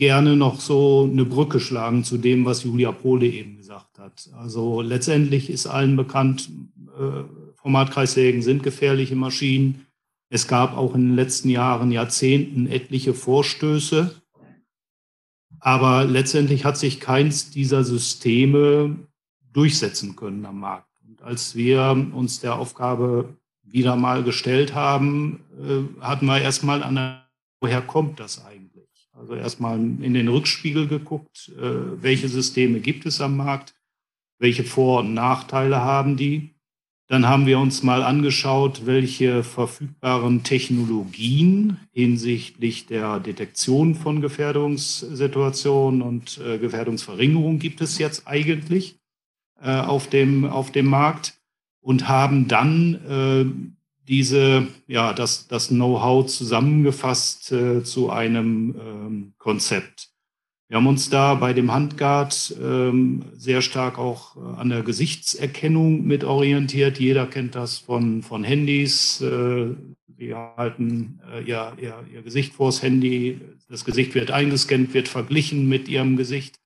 gerne 0.00 0.34
noch 0.34 0.60
so 0.60 1.06
eine 1.12 1.26
Brücke 1.26 1.60
schlagen 1.60 2.04
zu 2.04 2.16
dem, 2.16 2.46
was 2.46 2.64
Julia 2.64 2.90
Pohle 2.90 3.26
eben 3.26 3.58
gesagt 3.58 3.98
hat. 3.98 4.30
Also 4.34 4.80
letztendlich 4.80 5.50
ist 5.50 5.66
allen 5.66 5.94
bekannt, 5.94 6.50
äh, 6.98 7.22
Formatkreissägen 7.56 8.40
sind 8.40 8.62
gefährliche 8.62 9.14
Maschinen. 9.14 9.86
Es 10.30 10.48
gab 10.48 10.74
auch 10.74 10.94
in 10.94 11.08
den 11.08 11.16
letzten 11.16 11.50
Jahren, 11.50 11.92
Jahrzehnten 11.92 12.66
etliche 12.66 13.12
Vorstöße. 13.12 14.14
Aber 15.58 16.06
letztendlich 16.06 16.64
hat 16.64 16.78
sich 16.78 16.98
keins 16.98 17.50
dieser 17.50 17.84
Systeme 17.84 18.96
durchsetzen 19.52 20.16
können 20.16 20.46
am 20.46 20.60
Markt. 20.60 20.88
Und 21.06 21.20
als 21.20 21.54
wir 21.54 22.08
uns 22.14 22.40
der 22.40 22.58
Aufgabe 22.58 23.36
wieder 23.64 23.96
mal 23.96 24.24
gestellt 24.24 24.74
haben, 24.74 25.40
äh, 25.60 26.02
hatten 26.02 26.24
wir 26.24 26.40
erstmal 26.40 26.82
an, 26.82 27.20
woher 27.60 27.82
kommt 27.82 28.18
das 28.18 28.42
eigentlich? 28.42 28.59
Also 29.20 29.34
erstmal 29.34 29.78
in 29.78 30.14
den 30.14 30.28
Rückspiegel 30.28 30.88
geguckt, 30.88 31.52
äh, 31.58 32.02
welche 32.02 32.28
Systeme 32.28 32.80
gibt 32.80 33.04
es 33.04 33.20
am 33.20 33.36
Markt, 33.36 33.74
welche 34.38 34.64
Vor- 34.64 35.00
und 35.00 35.12
Nachteile 35.12 35.82
haben 35.82 36.16
die. 36.16 36.54
Dann 37.06 37.28
haben 37.28 37.44
wir 37.44 37.58
uns 37.58 37.82
mal 37.82 38.02
angeschaut, 38.02 38.86
welche 38.86 39.42
verfügbaren 39.42 40.42
Technologien 40.42 41.76
hinsichtlich 41.92 42.86
der 42.86 43.20
Detektion 43.20 43.94
von 43.94 44.22
Gefährdungssituationen 44.22 46.00
und 46.00 46.38
äh, 46.38 46.56
Gefährdungsverringerung 46.56 47.58
gibt 47.58 47.82
es 47.82 47.98
jetzt 47.98 48.26
eigentlich 48.26 48.98
äh, 49.60 49.80
auf, 49.80 50.08
dem, 50.08 50.46
auf 50.46 50.72
dem 50.72 50.86
Markt 50.86 51.38
und 51.82 52.08
haben 52.08 52.48
dann 52.48 53.76
diese, 54.10 54.66
ja, 54.88 55.12
das, 55.12 55.46
das 55.46 55.68
Know-how 55.68 56.26
zusammengefasst 56.26 57.52
äh, 57.52 57.84
zu 57.84 58.10
einem 58.10 58.74
ähm, 58.78 59.32
Konzept. 59.38 60.10
Wir 60.68 60.78
haben 60.78 60.88
uns 60.88 61.10
da 61.10 61.34
bei 61.34 61.52
dem 61.52 61.72
Handguard 61.72 62.56
ähm, 62.60 63.22
sehr 63.34 63.62
stark 63.62 64.00
auch 64.00 64.36
äh, 64.36 64.40
an 64.60 64.68
der 64.68 64.82
Gesichtserkennung 64.82 66.04
mit 66.04 66.24
orientiert. 66.24 66.98
Jeder 66.98 67.26
kennt 67.26 67.54
das 67.54 67.78
von, 67.78 68.22
von 68.22 68.42
Handys. 68.42 69.20
Äh, 69.20 69.74
halten 70.56 71.20
äh, 71.32 71.42
ihr, 71.44 71.72
ihr, 71.80 71.94
ihr 72.12 72.22
Gesicht 72.22 72.54
vors 72.54 72.82
Handy. 72.82 73.40
Das 73.68 73.84
Gesicht 73.84 74.14
wird 74.14 74.32
eingescannt, 74.32 74.92
wird 74.92 75.08
verglichen 75.08 75.68
mit 75.68 75.88
ihrem 75.88 76.16
Gesicht. 76.16 76.56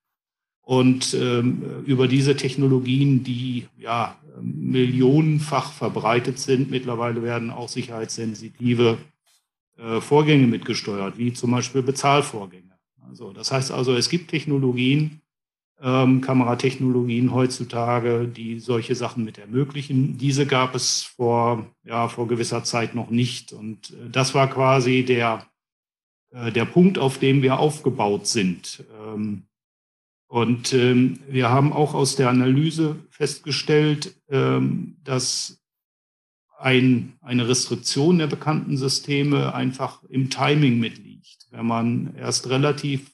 Und 0.62 1.14
ähm, 1.14 1.84
über 1.84 2.08
diese 2.08 2.36
Technologien, 2.36 3.22
die 3.22 3.66
ja 3.78 4.16
millionenfach 4.44 5.72
verbreitet 5.72 6.38
sind, 6.38 6.70
mittlerweile 6.70 7.22
werden 7.22 7.50
auch 7.50 7.68
sicherheitssensitive 7.68 8.98
äh, 9.78 10.00
Vorgänge 10.00 10.46
mitgesteuert, 10.46 11.18
wie 11.18 11.32
zum 11.32 11.50
Beispiel 11.50 11.82
Bezahlvorgänge. 11.82 12.78
Also, 13.08 13.32
das 13.32 13.52
heißt 13.52 13.72
also, 13.72 13.94
es 13.94 14.08
gibt 14.08 14.30
Technologien, 14.30 15.20
ähm, 15.80 16.20
Kameratechnologien 16.20 17.32
heutzutage, 17.32 18.28
die 18.28 18.60
solche 18.60 18.94
Sachen 18.94 19.24
mit 19.24 19.38
ermöglichen. 19.38 20.18
Diese 20.18 20.46
gab 20.46 20.74
es 20.74 21.02
vor, 21.02 21.66
ja, 21.84 22.08
vor 22.08 22.28
gewisser 22.28 22.64
Zeit 22.64 22.94
noch 22.94 23.10
nicht. 23.10 23.52
Und 23.52 23.90
äh, 23.90 24.10
das 24.10 24.34
war 24.34 24.48
quasi 24.48 25.04
der, 25.04 25.46
äh, 26.30 26.52
der 26.52 26.64
Punkt, 26.64 26.98
auf 26.98 27.18
dem 27.18 27.42
wir 27.42 27.58
aufgebaut 27.58 28.26
sind. 28.26 28.84
Ähm, 29.04 29.44
und 30.34 30.72
ähm, 30.72 31.20
wir 31.28 31.50
haben 31.50 31.72
auch 31.72 31.94
aus 31.94 32.16
der 32.16 32.28
Analyse 32.28 32.96
festgestellt, 33.08 34.16
ähm, 34.28 34.96
dass 35.04 35.62
ein, 36.58 37.12
eine 37.20 37.46
Restriktion 37.46 38.18
der 38.18 38.26
bekannten 38.26 38.76
Systeme 38.76 39.54
einfach 39.54 40.02
im 40.04 40.30
Timing 40.30 40.80
mitliegt 40.80 41.14
wenn 41.54 41.66
man 41.66 42.14
erst 42.16 42.48
relativ 42.48 43.12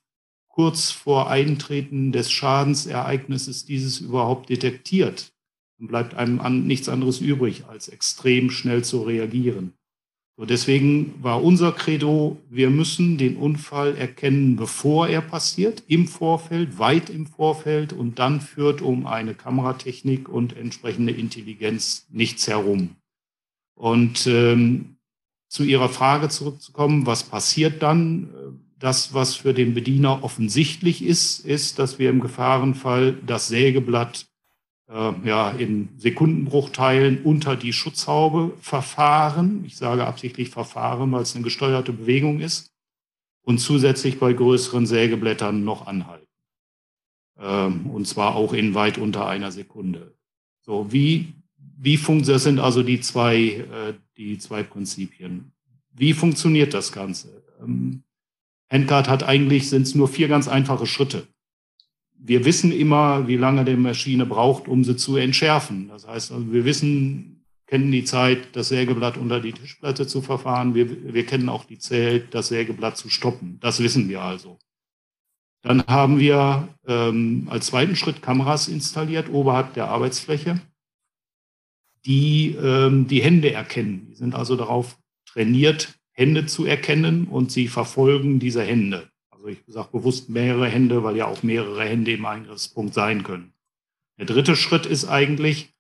kurz 0.48 0.90
vor 0.90 1.30
Eintreten 1.30 2.10
des 2.10 2.30
Schadensereignisses 2.30 3.66
dieses 3.66 4.00
überhaupt 4.00 4.48
detektiert, 4.48 5.32
dann 5.78 5.88
bleibt 5.88 6.14
einem 6.14 6.40
an, 6.40 6.66
nichts 6.66 6.88
anderes 6.88 7.20
übrig, 7.20 7.66
als 7.66 7.88
extrem 7.88 8.50
schnell 8.50 8.82
zu 8.82 9.02
reagieren. 9.02 9.74
So 10.40 10.46
deswegen 10.46 11.22
war 11.22 11.44
unser 11.44 11.70
Credo, 11.70 12.38
wir 12.48 12.70
müssen 12.70 13.18
den 13.18 13.36
Unfall 13.36 13.94
erkennen, 13.94 14.56
bevor 14.56 15.06
er 15.06 15.20
passiert, 15.20 15.82
im 15.86 16.08
Vorfeld, 16.08 16.78
weit 16.78 17.10
im 17.10 17.26
Vorfeld, 17.26 17.92
und 17.92 18.18
dann 18.18 18.40
führt 18.40 18.80
um 18.80 19.06
eine 19.06 19.34
Kameratechnik 19.34 20.30
und 20.30 20.56
entsprechende 20.56 21.12
Intelligenz 21.12 22.06
nichts 22.08 22.48
herum. 22.48 22.96
Und 23.74 24.26
ähm, 24.26 24.96
zu 25.50 25.62
Ihrer 25.62 25.90
Frage 25.90 26.30
zurückzukommen, 26.30 27.04
was 27.04 27.24
passiert 27.24 27.82
dann? 27.82 28.30
Das, 28.78 29.12
was 29.12 29.34
für 29.34 29.52
den 29.52 29.74
Bediener 29.74 30.24
offensichtlich 30.24 31.04
ist, 31.04 31.44
ist, 31.44 31.78
dass 31.78 31.98
wir 31.98 32.08
im 32.08 32.20
Gefahrenfall 32.20 33.12
das 33.26 33.48
Sägeblatt 33.48 34.29
äh, 34.90 35.12
ja, 35.24 35.50
in 35.50 35.90
Sekundenbruchteilen 35.96 37.22
unter 37.22 37.56
die 37.56 37.72
Schutzhaube 37.72 38.56
verfahren. 38.60 39.64
Ich 39.66 39.76
sage 39.76 40.06
absichtlich 40.06 40.50
verfahren, 40.50 41.12
weil 41.12 41.22
es 41.22 41.34
eine 41.34 41.44
gesteuerte 41.44 41.92
Bewegung 41.92 42.40
ist. 42.40 42.72
Und 43.42 43.58
zusätzlich 43.58 44.18
bei 44.18 44.32
größeren 44.32 44.86
Sägeblättern 44.86 45.64
noch 45.64 45.86
anhalten. 45.86 46.26
Ähm, 47.38 47.86
und 47.86 48.06
zwar 48.06 48.36
auch 48.36 48.52
in 48.52 48.74
weit 48.74 48.98
unter 48.98 49.26
einer 49.26 49.50
Sekunde. 49.50 50.14
So, 50.60 50.92
wie 50.92 51.34
wie 51.82 51.96
funktioniert, 51.96 52.36
das 52.36 52.44
sind 52.44 52.60
also 52.60 52.82
die 52.82 53.00
zwei, 53.00 53.36
äh, 53.38 53.94
die 54.16 54.38
zwei 54.38 54.62
Prinzipien. 54.62 55.52
Wie 55.92 56.12
funktioniert 56.12 56.74
das 56.74 56.92
Ganze? 56.92 57.42
Ähm, 57.60 58.02
Handguard 58.70 59.08
hat 59.08 59.22
eigentlich, 59.22 59.68
sind 59.70 59.82
es 59.82 59.94
nur 59.94 60.08
vier 60.08 60.28
ganz 60.28 60.46
einfache 60.46 60.86
Schritte. 60.86 61.26
Wir 62.22 62.44
wissen 62.44 62.70
immer, 62.70 63.26
wie 63.28 63.36
lange 63.36 63.64
die 63.64 63.76
Maschine 63.76 64.26
braucht, 64.26 64.68
um 64.68 64.84
sie 64.84 64.96
zu 64.96 65.16
entschärfen. 65.16 65.88
Das 65.88 66.06
heißt, 66.06 66.32
also 66.32 66.52
wir 66.52 66.64
wissen, 66.64 67.44
kennen 67.66 67.90
die 67.90 68.04
Zeit, 68.04 68.54
das 68.54 68.68
Sägeblatt 68.68 69.16
unter 69.16 69.40
die 69.40 69.52
Tischplatte 69.52 70.06
zu 70.06 70.20
verfahren. 70.20 70.74
Wir, 70.74 71.14
wir 71.14 71.24
kennen 71.24 71.48
auch 71.48 71.64
die 71.64 71.78
Zeit, 71.78 72.34
das 72.34 72.48
Sägeblatt 72.48 72.96
zu 72.96 73.08
stoppen. 73.08 73.58
Das 73.60 73.80
wissen 73.80 74.08
wir 74.08 74.20
also. 74.20 74.58
Dann 75.62 75.86
haben 75.86 76.18
wir 76.18 76.68
ähm, 76.86 77.48
als 77.50 77.66
zweiten 77.66 77.96
Schritt 77.96 78.22
Kameras 78.22 78.68
installiert 78.68 79.30
oberhalb 79.30 79.74
der 79.74 79.88
Arbeitsfläche 79.88 80.60
die 82.06 82.56
ähm, 82.56 83.06
die 83.06 83.22
Hände 83.22 83.52
erkennen. 83.52 84.06
Die 84.10 84.14
sind 84.14 84.34
also 84.34 84.56
darauf 84.56 84.98
trainiert, 85.26 85.94
Hände 86.12 86.46
zu 86.46 86.64
erkennen 86.64 87.26
und 87.26 87.52
sie 87.52 87.68
verfolgen 87.68 88.38
diese 88.40 88.62
Hände. 88.62 89.09
Also 89.40 89.48
ich 89.48 89.62
sage 89.68 89.88
bewusst 89.90 90.28
mehrere 90.28 90.68
Hände, 90.68 91.02
weil 91.02 91.16
ja 91.16 91.26
auch 91.26 91.42
mehrere 91.42 91.82
Hände 91.82 92.12
im 92.12 92.26
Eingriffspunkt 92.26 92.92
sein 92.92 93.22
können. 93.22 93.54
Der 94.18 94.26
dritte 94.26 94.54
Schritt 94.54 94.84
ist 94.84 95.06
eigentlich, 95.06 95.70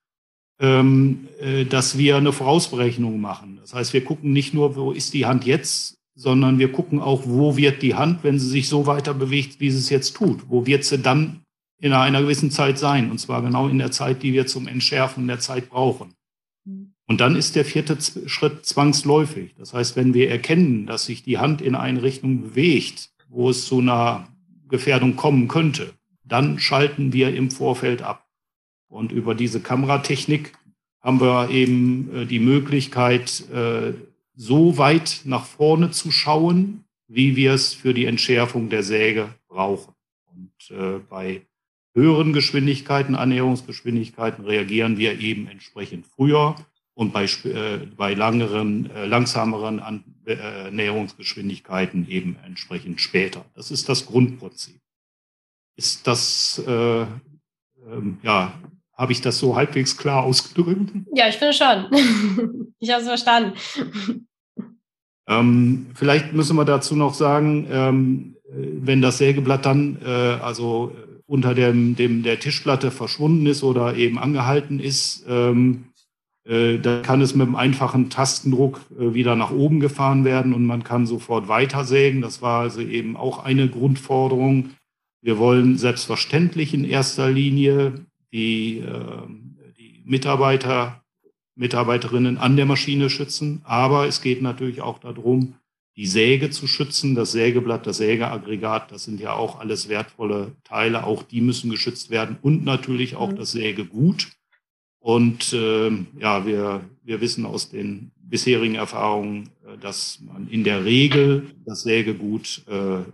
ähm, 0.60 1.28
äh, 1.40 1.66
dass 1.66 1.98
wir 1.98 2.16
eine 2.16 2.32
Vorausberechnung 2.32 3.20
machen. 3.20 3.58
Das 3.60 3.74
heißt, 3.74 3.92
wir 3.92 4.02
gucken 4.02 4.32
nicht 4.32 4.54
nur, 4.54 4.76
wo 4.76 4.92
ist 4.92 5.12
die 5.12 5.26
Hand 5.26 5.44
jetzt, 5.44 5.98
sondern 6.14 6.58
wir 6.58 6.72
gucken 6.72 7.00
auch, 7.00 7.24
wo 7.26 7.58
wird 7.58 7.82
die 7.82 7.96
Hand, 7.96 8.24
wenn 8.24 8.38
sie 8.38 8.48
sich 8.48 8.66
so 8.66 8.86
weiter 8.86 9.12
bewegt, 9.12 9.60
wie 9.60 9.70
sie 9.70 9.78
es 9.78 9.90
jetzt 9.90 10.16
tut. 10.16 10.48
Wo 10.48 10.64
wird 10.64 10.84
sie 10.84 10.98
dann 10.98 11.42
in 11.82 11.92
einer 11.92 12.22
gewissen 12.22 12.50
Zeit 12.50 12.78
sein. 12.78 13.10
Und 13.10 13.18
zwar 13.18 13.42
genau 13.42 13.68
in 13.68 13.78
der 13.78 13.90
Zeit, 13.90 14.22
die 14.22 14.32
wir 14.32 14.46
zum 14.46 14.68
Entschärfen 14.68 15.26
der 15.26 15.38
Zeit 15.38 15.68
brauchen. 15.68 16.14
Und 17.06 17.20
dann 17.20 17.36
ist 17.36 17.56
der 17.56 17.66
vierte 17.66 17.98
Schritt 18.26 18.64
zwangsläufig. 18.64 19.54
Das 19.58 19.74
heißt, 19.74 19.96
wenn 19.96 20.14
wir 20.14 20.30
erkennen, 20.30 20.86
dass 20.86 21.06
sich 21.06 21.22
die 21.24 21.38
Hand 21.38 21.60
in 21.60 21.74
eine 21.74 22.02
Richtung 22.02 22.40
bewegt, 22.40 23.10
wo 23.30 23.50
es 23.50 23.66
zu 23.66 23.78
einer 23.78 24.28
Gefährdung 24.68 25.16
kommen 25.16 25.48
könnte, 25.48 25.94
dann 26.24 26.58
schalten 26.58 27.12
wir 27.12 27.34
im 27.34 27.50
Vorfeld 27.50 28.02
ab. 28.02 28.26
Und 28.88 29.12
über 29.12 29.34
diese 29.34 29.60
Kameratechnik 29.60 30.52
haben 31.00 31.20
wir 31.20 31.50
eben 31.50 32.10
äh, 32.14 32.26
die 32.26 32.40
Möglichkeit, 32.40 33.48
äh, 33.50 33.94
so 34.34 34.78
weit 34.78 35.22
nach 35.24 35.44
vorne 35.44 35.90
zu 35.90 36.10
schauen, 36.10 36.84
wie 37.08 37.36
wir 37.36 37.52
es 37.52 37.74
für 37.74 37.94
die 37.94 38.06
Entschärfung 38.06 38.68
der 38.68 38.82
Säge 38.82 39.34
brauchen. 39.48 39.94
Und 40.26 40.76
äh, 40.76 40.98
bei 41.08 41.42
höheren 41.94 42.32
Geschwindigkeiten, 42.32 43.14
Annäherungsgeschwindigkeiten 43.14 44.44
reagieren 44.44 44.98
wir 44.98 45.18
eben 45.20 45.48
entsprechend 45.48 46.06
früher 46.06 46.54
und 46.94 47.12
bei, 47.12 47.26
bei 47.96 48.14
langeren, 48.14 48.90
äh, 50.32 50.70
langsameren 50.70 51.00
Annäherungsgeschwindigkeiten 51.00 52.08
eben 52.08 52.36
entsprechend 52.44 53.00
später. 53.00 53.44
Das 53.54 53.70
ist 53.70 53.88
das 53.88 54.06
Grundprinzip. 54.06 54.80
Ist 55.76 56.06
das, 56.06 56.62
äh, 56.66 57.02
ähm, 57.02 58.18
ja, 58.22 58.52
habe 58.94 59.12
ich 59.12 59.20
das 59.20 59.38
so 59.38 59.56
halbwegs 59.56 59.96
klar 59.96 60.24
ausgedrückt? 60.24 60.90
Ja, 61.14 61.28
ich 61.28 61.36
finde 61.36 61.54
schon. 61.54 61.86
ich 62.78 62.90
habe 62.90 63.02
es 63.02 63.08
verstanden. 63.08 63.58
Ähm, 65.26 65.86
vielleicht 65.94 66.32
müssen 66.32 66.56
wir 66.56 66.64
dazu 66.64 66.96
noch 66.96 67.14
sagen, 67.14 67.66
ähm, 67.70 68.36
wenn 68.52 69.00
das 69.00 69.18
Sägeblatt 69.18 69.64
dann, 69.64 69.98
äh, 70.04 70.08
also 70.08 70.94
unter 71.26 71.54
dem, 71.54 71.94
dem 71.94 72.24
der 72.24 72.40
Tischplatte 72.40 72.90
verschwunden 72.90 73.46
ist 73.46 73.62
oder 73.62 73.94
eben 73.94 74.18
angehalten 74.18 74.80
ist, 74.80 75.24
ähm, 75.28 75.84
äh, 76.44 76.78
da 76.78 77.00
kann 77.00 77.20
es 77.20 77.34
mit 77.34 77.46
einem 77.46 77.56
einfachen 77.56 78.10
Tastendruck 78.10 78.80
äh, 78.98 79.14
wieder 79.14 79.36
nach 79.36 79.50
oben 79.50 79.80
gefahren 79.80 80.24
werden 80.24 80.54
und 80.54 80.64
man 80.64 80.84
kann 80.84 81.06
sofort 81.06 81.48
weitersägen. 81.48 82.22
Das 82.22 82.40
war 82.40 82.62
also 82.62 82.80
eben 82.80 83.16
auch 83.16 83.44
eine 83.44 83.68
Grundforderung. 83.68 84.70
Wir 85.22 85.38
wollen 85.38 85.76
selbstverständlich 85.76 86.72
in 86.72 86.84
erster 86.84 87.30
Linie 87.30 88.06
die, 88.32 88.78
äh, 88.78 89.22
die 89.78 90.02
Mitarbeiter, 90.04 91.02
Mitarbeiterinnen 91.56 92.38
an 92.38 92.56
der 92.56 92.66
Maschine 92.66 93.10
schützen, 93.10 93.60
aber 93.64 94.06
es 94.06 94.22
geht 94.22 94.40
natürlich 94.40 94.80
auch 94.80 94.98
darum, 94.98 95.54
die 95.96 96.06
Säge 96.06 96.48
zu 96.48 96.66
schützen, 96.66 97.14
das 97.14 97.32
Sägeblatt, 97.32 97.86
das 97.86 97.98
Sägeaggregat, 97.98 98.90
das 98.92 99.04
sind 99.04 99.20
ja 99.20 99.34
auch 99.34 99.60
alles 99.60 99.90
wertvolle 99.90 100.56
Teile, 100.64 101.04
auch 101.04 101.22
die 101.22 101.42
müssen 101.42 101.70
geschützt 101.70 102.08
werden 102.08 102.38
und 102.40 102.64
natürlich 102.64 103.16
auch 103.16 103.32
mhm. 103.32 103.36
das 103.36 103.52
Sägegut. 103.52 104.28
Und 105.00 105.52
äh, 105.52 105.90
ja, 106.18 106.46
wir, 106.46 106.82
wir 107.02 107.20
wissen 107.20 107.46
aus 107.46 107.70
den 107.70 108.12
bisherigen 108.16 108.76
Erfahrungen, 108.76 109.50
äh, 109.66 109.78
dass 109.78 110.20
man 110.20 110.48
in 110.48 110.62
der 110.62 110.84
Regel 110.84 111.54
das 111.64 111.82
Sägegut 111.82 112.62
äh, 112.68 113.00
äh, 113.00 113.04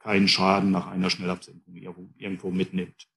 keinen 0.00 0.28
Schaden 0.28 0.70
nach 0.70 0.88
einer 0.88 1.10
Schnellabsenkung 1.10 1.76
irgendwo 2.18 2.50
mitnimmt. 2.50 3.08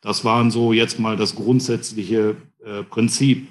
Das 0.00 0.24
waren 0.24 0.50
so 0.50 0.72
jetzt 0.72 0.98
mal 0.98 1.16
das 1.16 1.34
grundsätzliche 1.34 2.36
äh, 2.64 2.82
Prinzip. 2.82 3.48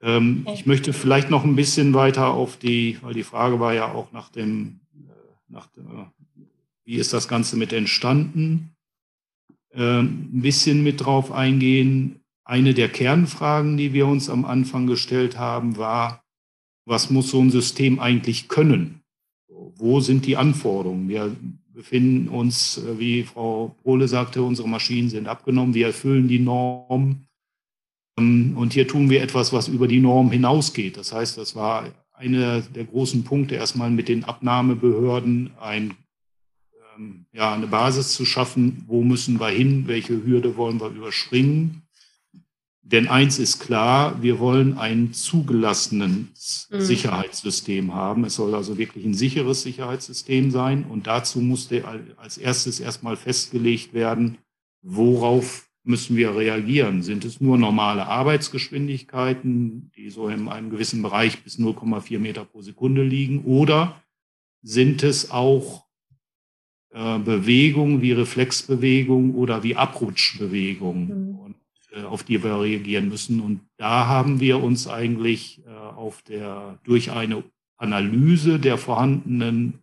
Ähm, 0.00 0.46
ich 0.52 0.64
möchte 0.64 0.92
vielleicht 0.92 1.30
noch 1.30 1.44
ein 1.44 1.56
bisschen 1.56 1.92
weiter 1.92 2.28
auf 2.28 2.56
die, 2.56 2.98
weil 3.02 3.14
die 3.14 3.22
Frage 3.24 3.60
war 3.60 3.74
ja 3.74 3.92
auch 3.92 4.12
nach 4.12 4.30
dem, 4.30 4.80
äh, 4.94 5.12
nach 5.48 5.66
dem 5.68 6.06
wie 6.84 6.96
ist 6.96 7.12
das 7.12 7.28
Ganze 7.28 7.56
mit 7.56 7.72
entstanden, 7.72 8.76
äh, 9.70 10.00
ein 10.00 10.42
bisschen 10.42 10.82
mit 10.82 11.04
drauf 11.04 11.32
eingehen. 11.32 12.20
Eine 12.44 12.74
der 12.74 12.88
Kernfragen, 12.88 13.76
die 13.76 13.92
wir 13.92 14.06
uns 14.06 14.28
am 14.28 14.44
Anfang 14.44 14.86
gestellt 14.86 15.38
haben, 15.38 15.76
war, 15.76 16.22
was 16.86 17.10
muss 17.10 17.30
so 17.30 17.40
ein 17.40 17.50
System 17.50 17.98
eigentlich 17.98 18.48
können? 18.48 19.00
Wo 19.48 20.00
sind 20.00 20.26
die 20.26 20.36
Anforderungen? 20.36 21.08
Wir 21.08 21.34
befinden 21.72 22.28
uns, 22.28 22.78
äh, 22.78 22.98
wie 22.98 23.22
Frau 23.24 23.74
Pohle 23.82 24.08
sagte, 24.08 24.42
unsere 24.42 24.68
Maschinen 24.68 25.08
sind 25.08 25.26
abgenommen, 25.26 25.74
wir 25.74 25.86
erfüllen 25.86 26.28
die 26.28 26.38
Norm. 26.38 27.24
Ähm, 28.18 28.56
und 28.56 28.74
hier 28.74 28.86
tun 28.86 29.10
wir 29.10 29.22
etwas, 29.22 29.52
was 29.52 29.68
über 29.68 29.88
die 29.88 30.00
Norm 30.00 30.30
hinausgeht. 30.30 30.96
Das 30.96 31.12
heißt, 31.12 31.38
das 31.38 31.56
war 31.56 31.86
einer 32.12 32.60
der 32.60 32.84
großen 32.84 33.24
Punkte, 33.24 33.56
erstmal 33.56 33.90
mit 33.90 34.08
den 34.08 34.24
Abnahmebehörden 34.24 35.50
ein 35.60 35.94
ähm, 36.96 37.26
ja, 37.32 37.54
eine 37.54 37.66
Basis 37.66 38.14
zu 38.14 38.24
schaffen, 38.24 38.84
wo 38.86 39.02
müssen 39.02 39.40
wir 39.40 39.48
hin, 39.48 39.86
welche 39.86 40.24
Hürde 40.24 40.56
wollen 40.56 40.80
wir 40.80 40.88
überspringen. 40.88 41.82
Denn 42.86 43.08
eins 43.08 43.38
ist 43.38 43.60
klar, 43.60 44.22
wir 44.22 44.38
wollen 44.38 44.76
ein 44.76 45.14
zugelassenes 45.14 46.68
mhm. 46.70 46.80
Sicherheitssystem 46.80 47.94
haben. 47.94 48.24
Es 48.24 48.34
soll 48.34 48.54
also 48.54 48.76
wirklich 48.76 49.06
ein 49.06 49.14
sicheres 49.14 49.62
Sicherheitssystem 49.62 50.50
sein. 50.50 50.84
Und 50.84 51.06
dazu 51.06 51.40
musste 51.40 51.84
als 52.18 52.36
erstes 52.36 52.80
erstmal 52.80 53.16
festgelegt 53.16 53.94
werden, 53.94 54.36
worauf 54.82 55.66
müssen 55.82 56.16
wir 56.16 56.36
reagieren? 56.36 57.02
Sind 57.02 57.24
es 57.24 57.40
nur 57.40 57.56
normale 57.56 58.06
Arbeitsgeschwindigkeiten, 58.06 59.90
die 59.96 60.10
so 60.10 60.28
in 60.28 60.48
einem 60.48 60.68
gewissen 60.68 61.02
Bereich 61.02 61.42
bis 61.42 61.58
0,4 61.58 62.18
Meter 62.18 62.44
pro 62.44 62.60
Sekunde 62.60 63.02
liegen? 63.02 63.44
Oder 63.44 64.02
sind 64.62 65.02
es 65.02 65.30
auch 65.30 65.84
äh, 66.94 67.18
Bewegung 67.18 68.02
wie 68.02 68.12
Reflexbewegung 68.12 69.34
oder 69.34 69.64
wie 69.64 69.74
Abrutschbewegung, 69.74 71.06
mhm. 71.06 71.33
Äh, 71.94 72.02
auf 72.02 72.22
die 72.24 72.42
wir 72.42 72.60
reagieren 72.60 73.08
müssen. 73.08 73.40
Und 73.40 73.60
da 73.76 74.06
haben 74.06 74.40
wir 74.40 74.62
uns 74.62 74.88
eigentlich 74.88 75.62
äh, 75.66 75.70
auf 75.70 76.22
der, 76.22 76.78
durch 76.84 77.12
eine 77.12 77.44
Analyse 77.76 78.58
der 78.58 78.78
vorhandenen 78.78 79.80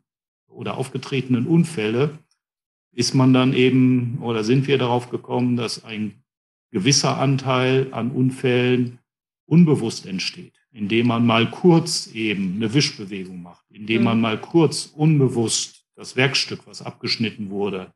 oder 0.48 0.77
aufgetretenen 0.77 1.48
Unfälle 1.48 2.20
ist 2.94 3.13
man 3.13 3.34
dann 3.34 3.53
eben 3.53 4.18
oder 4.22 4.44
sind 4.44 4.68
wir 4.68 4.77
darauf 4.77 5.10
gekommen, 5.10 5.56
dass 5.56 5.84
ein 5.86 6.24
gewisser 6.72 7.18
Anteil 7.18 7.94
an 7.94 8.12
Unfällen 8.12 9.00
unbewusst 9.46 10.06
entsteht, 10.06 10.53
indem 10.72 11.08
man 11.08 11.25
mal 11.25 11.50
kurz 11.50 12.08
eben 12.08 12.56
eine 12.56 12.74
Wischbewegung 12.74 13.41
macht, 13.41 13.65
indem 13.70 14.00
mhm. 14.00 14.06
man 14.06 14.22
mal 14.22 14.39
kurz 14.39 14.86
unbewusst 14.86 15.86
das 15.96 16.15
Werkstück, 16.15 16.65
was 16.65 16.82
abgeschnitten 16.82 17.50
wurde, 17.50 17.94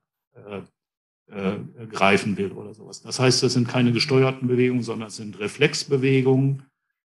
äh, 1.32 1.58
greifen 1.88 2.38
will 2.38 2.52
oder 2.52 2.74
sowas. 2.74 3.02
Das 3.02 3.20
heißt, 3.20 3.44
das 3.44 3.54
sind 3.54 3.68
keine 3.68 3.92
gesteuerten 3.92 4.48
Bewegungen, 4.48 4.84
sondern 4.84 5.08
es 5.08 5.16
sind 5.16 5.40
Reflexbewegungen 5.40 6.64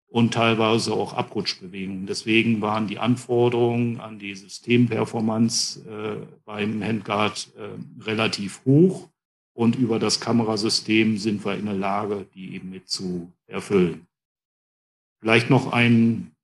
und 0.07 0.33
teilweise 0.33 0.93
auch 0.93 1.13
Abrutschbewegungen. 1.13 2.05
Deswegen 2.05 2.61
waren 2.61 2.87
die 2.87 2.99
Anforderungen 2.99 3.99
an 3.99 4.19
die 4.19 4.35
Systemperformance 4.35 5.81
äh, 5.85 6.25
beim 6.45 6.81
Handguard 6.83 7.51
äh, 7.57 8.03
relativ 8.03 8.63
hoch 8.65 9.09
und 9.53 9.75
über 9.75 9.99
das 9.99 10.19
Kamerasystem 10.19 11.17
sind 11.17 11.45
wir 11.45 11.55
in 11.55 11.65
der 11.65 11.75
Lage, 11.75 12.27
die 12.33 12.55
eben 12.55 12.69
mit 12.69 12.87
zu 12.87 13.31
erfüllen. 13.47 14.07
Vielleicht 15.21 15.49
noch 15.49 15.71
ein 15.73 16.35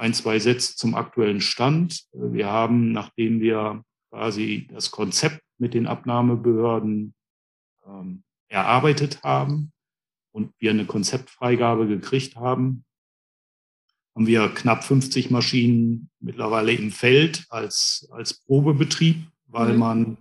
ein, 0.00 0.14
zwei 0.14 0.38
Sätze 0.38 0.76
zum 0.76 0.94
aktuellen 0.94 1.40
Stand. 1.40 2.04
Wir 2.12 2.46
haben, 2.46 2.92
nachdem 2.92 3.40
wir 3.40 3.84
quasi 4.10 4.66
das 4.70 4.90
Konzept 4.90 5.42
mit 5.60 5.74
den 5.74 5.86
Abnahmebehörden 5.86 7.14
ähm, 7.86 8.22
erarbeitet 8.48 9.22
haben 9.22 9.72
und 10.32 10.52
wir 10.58 10.70
eine 10.70 10.86
Konzeptfreigabe 10.86 11.86
gekriegt 11.86 12.36
haben, 12.36 12.84
haben 14.14 14.26
wir 14.26 14.48
knapp 14.48 14.84
50 14.84 15.30
Maschinen 15.30 16.10
mittlerweile 16.20 16.72
im 16.72 16.90
Feld 16.90 17.46
als, 17.48 18.08
als 18.10 18.34
Probebetrieb, 18.34 19.16
weil 19.46 19.72
mhm. 19.72 19.78
man, 19.78 20.16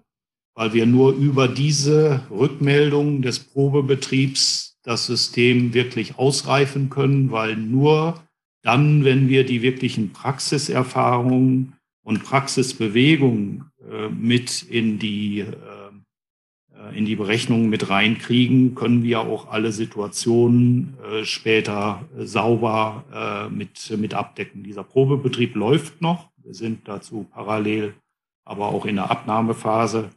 weil 0.54 0.74
wir 0.74 0.86
nur 0.86 1.14
über 1.14 1.48
diese 1.48 2.26
Rückmeldung 2.30 3.22
des 3.22 3.40
Probebetriebs 3.40 4.78
das 4.84 5.06
System 5.06 5.74
wirklich 5.74 6.18
ausreifen 6.18 6.90
können, 6.90 7.32
weil 7.32 7.56
nur 7.56 8.24
dann, 8.62 9.04
wenn 9.06 9.30
wir 9.30 9.46
die 9.46 9.62
wirklichen 9.62 10.12
Praxiserfahrungen 10.12 11.74
und 12.04 12.24
Praxisbewegungen 12.24 13.69
mit 14.10 14.62
in 14.64 15.00
die, 15.00 15.40
äh, 15.40 16.98
in 16.98 17.06
die 17.06 17.16
Berechnungen 17.16 17.70
mit 17.70 17.90
reinkriegen, 17.90 18.76
können 18.76 19.04
wir 19.04 19.22
auch 19.22 19.50
alle 19.50 19.72
Situationen 19.72 20.98
äh, 21.04 21.26
später 21.26 22.08
sauber 22.18 23.04
äh, 23.14 23.50
mit, 23.54 23.90
mit 23.98 24.14
abdecken. 24.14 24.64
Dieser 24.64 24.84
Probebetrieb 24.84 25.56
läuft 25.56 26.02
noch. 26.02 26.30
Wir 26.44 26.54
sind 26.54 26.88
dazu 26.88 27.28
parallel 27.32 27.96
aber 28.50 28.70
auch 28.70 28.86
in 28.86 28.96
der 28.96 29.12
Abnahmephase 29.12 30.10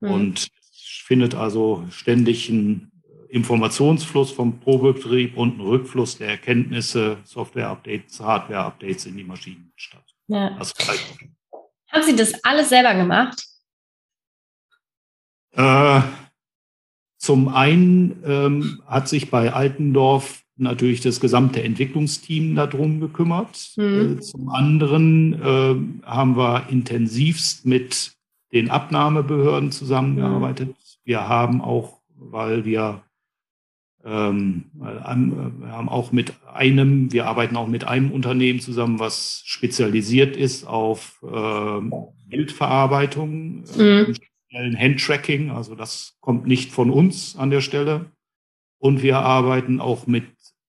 mhm. 0.00 0.10
und 0.10 0.48
findet 0.70 1.34
also 1.34 1.86
ständig 1.90 2.50
ein 2.50 2.92
Informationsfluss 3.30 4.32
vom 4.32 4.60
Probebetrieb 4.60 5.36
und 5.36 5.58
ein 5.58 5.62
Rückfluss 5.62 6.18
der 6.18 6.28
Erkenntnisse, 6.28 7.18
Software-Updates, 7.24 8.20
Hardware-Updates 8.20 9.06
in 9.06 9.16
die 9.16 9.24
Maschinen 9.24 9.72
statt. 9.76 10.04
Ja. 10.26 10.56
Also 10.56 10.74
Haben 11.92 12.04
Sie 12.04 12.16
das 12.16 12.44
alles 12.44 12.68
selber 12.68 12.94
gemacht? 12.94 13.44
Äh, 15.52 16.00
zum 17.18 17.48
einen 17.48 18.22
ähm, 18.24 18.82
hat 18.86 19.08
sich 19.08 19.30
bei 19.30 19.52
Altendorf 19.52 20.42
natürlich 20.56 21.00
das 21.00 21.20
gesamte 21.20 21.62
Entwicklungsteam 21.62 22.54
darum 22.54 23.00
gekümmert. 23.00 23.72
Mhm. 23.76 24.18
Äh, 24.18 24.20
zum 24.20 24.48
anderen 24.50 25.34
äh, 25.34 26.06
haben 26.06 26.36
wir 26.36 26.68
intensivst 26.68 27.66
mit 27.66 28.12
den 28.52 28.70
Abnahmebehörden 28.70 29.72
zusammengearbeitet. 29.72 30.68
Mhm. 30.68 30.74
Wir 31.04 31.28
haben 31.28 31.60
auch, 31.60 32.00
weil 32.14 32.64
wir 32.64 33.02
ähm, 34.04 34.64
äh, 34.80 34.84
wir 34.84 35.72
haben 35.72 35.88
auch 35.88 36.12
mit 36.12 36.32
einem, 36.52 37.12
wir 37.12 37.26
arbeiten 37.26 37.56
auch 37.56 37.66
mit 37.66 37.84
einem 37.84 38.10
Unternehmen 38.12 38.60
zusammen, 38.60 38.98
was 38.98 39.42
spezialisiert 39.44 40.36
ist 40.36 40.66
auf 40.66 41.22
äh, 41.22 41.80
Bildverarbeitung, 42.28 43.64
mhm. 43.76 44.14
äh, 44.50 44.76
Handtracking. 44.76 45.50
Also 45.50 45.74
das 45.74 46.16
kommt 46.20 46.46
nicht 46.46 46.72
von 46.72 46.90
uns 46.90 47.36
an 47.36 47.50
der 47.50 47.60
Stelle. 47.60 48.06
Und 48.78 49.02
wir 49.02 49.18
arbeiten 49.18 49.80
auch 49.80 50.06
mit 50.06 50.24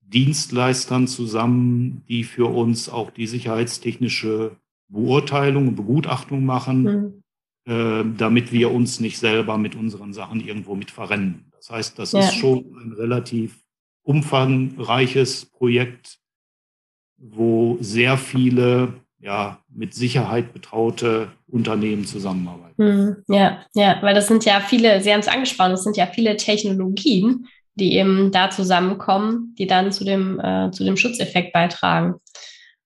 Dienstleistern 0.03 1.09
zusammen, 1.09 2.03
die 2.09 2.25
für 2.25 2.47
uns 2.47 2.91
auch 2.91 3.11
die 3.11 3.27
sicherheitstechnische 3.27 4.57
Beurteilung 4.89 5.69
und 5.69 5.77
Begutachtung 5.77 6.45
machen, 6.45 7.23
mhm. 7.67 7.73
äh, 7.73 8.05
damit 8.19 8.53
wir 8.53 8.71
uns 8.71 9.01
nicht 9.01 9.19
selber 9.19 9.57
mit 9.57 9.75
unseren 9.75 10.13
Sachen 10.13 10.41
irgendwo 10.41 10.75
mit 10.75 10.91
verrennen. 10.91 11.47
Das 11.65 11.77
heißt, 11.77 11.99
das 11.99 12.13
ja. 12.13 12.21
ist 12.21 12.35
schon 12.35 12.59
ein 12.77 12.93
relativ 12.93 13.59
umfangreiches 14.03 15.47
Projekt, 15.47 16.19
wo 17.17 17.79
sehr 17.81 18.19
viele 18.19 18.93
ja, 19.19 19.63
mit 19.71 19.95
Sicherheit 19.95 20.53
betraute 20.53 21.29
Unternehmen 21.47 22.05
zusammenarbeiten. 22.05 22.75
Hm, 22.77 23.17
ja, 23.29 23.63
ja, 23.75 23.97
weil 24.03 24.15
das 24.15 24.29
sind 24.29 24.45
ja 24.45 24.61
viele, 24.61 25.01
Sie 25.01 25.11
haben 25.11 25.21
es 25.21 25.29
angesprochen, 25.29 25.71
das 25.71 25.85
sind 25.85 25.97
ja 25.97 26.07
viele 26.07 26.37
Technologien, 26.37 27.47
die 27.77 27.95
eben 27.95 28.31
da 28.31 28.51
zusammenkommen, 28.51 29.55
die 29.59 29.67
dann 29.67 29.91
zu 29.91 30.05
dem, 30.05 30.39
äh, 30.41 30.71
zu 30.71 30.85
dem 30.85 30.99
Schutzeffekt 30.99 31.55
beitragen. 31.55 32.17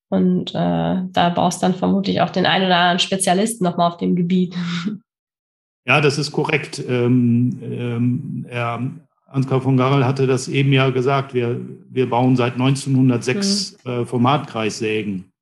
Und 0.09 0.51
äh, 0.51 1.03
da 1.11 1.33
brauchst 1.35 1.63
du 1.63 1.67
dann 1.67 1.75
vermutlich 1.75 2.21
auch 2.21 2.31
den 2.31 2.47
einen 2.47 2.67
oder 2.67 2.77
anderen 2.77 3.01
Spezialisten 3.01 3.65
nochmal 3.65 3.91
auf 3.91 3.97
dem 3.97 4.15
Gebiet. 4.15 4.55
Ja, 5.89 6.01
das 6.03 6.19
ist 6.19 6.33
korrekt. 6.33 6.85
Ähm, 6.87 7.59
ähm, 7.63 8.45
Herr 8.47 8.91
Ansgar 9.27 9.63
von 9.63 9.79
Garrel 9.79 10.05
hatte 10.05 10.27
das 10.27 10.49
eben 10.49 10.71
ja 10.73 10.91
gesagt. 10.91 11.33
Wir, 11.33 11.59
wir 11.89 12.11
bauen 12.11 12.37
seit 12.37 12.53
1906 12.55 13.79
mhm. 13.85 13.91
äh, 13.91 14.05
Formatkreissägen. 14.05 15.33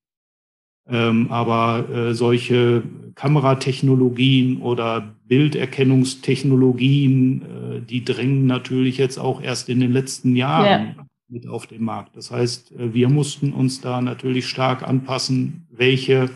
Ähm, 0.89 1.33
aber 1.33 1.89
äh, 1.91 2.15
solche 2.15 2.85
Kameratechnologien 3.17 4.63
oder 4.63 5.17
Bilderkennungstechnologien, 5.27 7.43
äh, 7.43 7.81
die 7.81 8.05
drängen 8.05 8.47
natürlich 8.47 8.99
jetzt 8.99 9.19
auch 9.19 9.43
erst 9.43 9.69
in 9.69 9.81
den 9.81 9.91
letzten 9.91 10.37
Jahren 10.37 10.95
ja. 10.97 11.07
mit 11.29 11.49
auf 11.49 11.67
den 11.67 11.83
Markt. 11.83 12.17
Das 12.17 12.31
heißt, 12.31 12.71
äh, 12.71 12.95
wir 12.95 13.09
mussten 13.09 13.53
uns 13.53 13.81
da 13.81 14.01
natürlich 14.01 14.47
stark 14.47 14.87
anpassen, 14.87 15.67
welche 15.71 16.31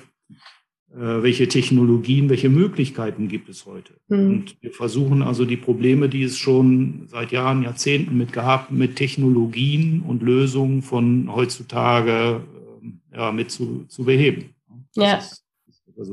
welche 1.01 1.49
Technologien, 1.49 2.29
welche 2.29 2.49
Möglichkeiten 2.49 3.29
gibt 3.29 3.49
es 3.49 3.65
heute. 3.65 3.95
Mhm. 4.09 4.31
Und 4.31 4.63
wir 4.63 4.73
versuchen 4.73 5.23
also 5.23 5.45
die 5.45 5.57
Probleme, 5.57 6.09
die 6.09 6.23
es 6.23 6.37
schon 6.37 7.07
seit 7.07 7.33
Jahren, 7.33 7.63
Jahrzehnten 7.63 8.19
mit 8.19 8.33
gehabt, 8.33 8.71
mit 8.71 8.97
Technologien 8.97 10.03
und 10.07 10.23
Lösungen 10.23 10.83
von 10.83 11.35
heutzutage 11.35 12.43
ähm, 12.83 13.01
ja, 13.15 13.33
mit 13.33 13.51
zu, 13.51 13.87
zu 13.89 14.05
beheben. 14.05 14.55
Das 14.95 15.05
ja. 15.05 15.17
Ist, 15.17 15.45
ist 15.97 16.13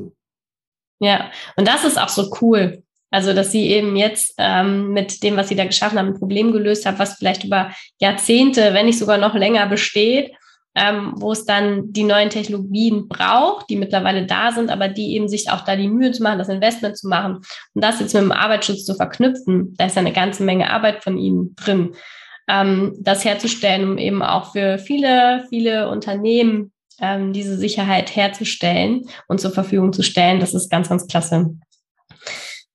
ja, 1.00 1.30
und 1.56 1.68
das 1.68 1.84
ist 1.84 1.98
auch 1.98 2.08
so 2.08 2.30
cool. 2.40 2.82
Also, 3.10 3.32
dass 3.32 3.52
sie 3.52 3.68
eben 3.68 3.96
jetzt 3.96 4.34
ähm, 4.38 4.92
mit 4.92 5.22
dem, 5.22 5.36
was 5.36 5.48
sie 5.48 5.56
da 5.56 5.64
geschaffen 5.64 5.98
haben, 5.98 6.08
ein 6.08 6.18
Problem 6.18 6.52
gelöst 6.52 6.84
haben, 6.84 6.98
was 6.98 7.14
vielleicht 7.14 7.44
über 7.44 7.72
Jahrzehnte, 7.98 8.74
wenn 8.74 8.86
nicht 8.86 8.98
sogar 8.98 9.18
noch 9.18 9.34
länger 9.34 9.66
besteht 9.66 10.32
ähm, 10.74 11.14
wo 11.16 11.32
es 11.32 11.44
dann 11.44 11.92
die 11.92 12.04
neuen 12.04 12.30
Technologien 12.30 13.08
braucht, 13.08 13.68
die 13.68 13.76
mittlerweile 13.76 14.26
da 14.26 14.52
sind, 14.52 14.70
aber 14.70 14.88
die 14.88 15.14
eben 15.14 15.28
sich 15.28 15.50
auch 15.50 15.62
da 15.62 15.76
die 15.76 15.88
Mühe 15.88 16.12
zu 16.12 16.22
machen, 16.22 16.38
das 16.38 16.48
Investment 16.48 16.96
zu 16.96 17.08
machen 17.08 17.36
und 17.74 17.84
das 17.84 18.00
jetzt 18.00 18.14
mit 18.14 18.22
dem 18.22 18.32
Arbeitsschutz 18.32 18.84
zu 18.84 18.94
verknüpfen. 18.94 19.74
Da 19.76 19.86
ist 19.86 19.96
ja 19.96 20.00
eine 20.00 20.12
ganze 20.12 20.42
Menge 20.44 20.70
Arbeit 20.70 21.02
von 21.02 21.18
ihnen 21.18 21.54
drin, 21.56 21.94
ähm, 22.48 22.96
das 23.00 23.24
herzustellen, 23.24 23.90
um 23.90 23.98
eben 23.98 24.22
auch 24.22 24.52
für 24.52 24.78
viele, 24.78 25.46
viele 25.48 25.88
Unternehmen 25.90 26.72
ähm, 27.00 27.32
diese 27.32 27.56
Sicherheit 27.56 28.14
herzustellen 28.14 29.08
und 29.28 29.40
zur 29.40 29.50
Verfügung 29.50 29.92
zu 29.92 30.02
stellen. 30.02 30.40
Das 30.40 30.54
ist 30.54 30.70
ganz, 30.70 30.88
ganz 30.88 31.06
klasse. 31.06 31.56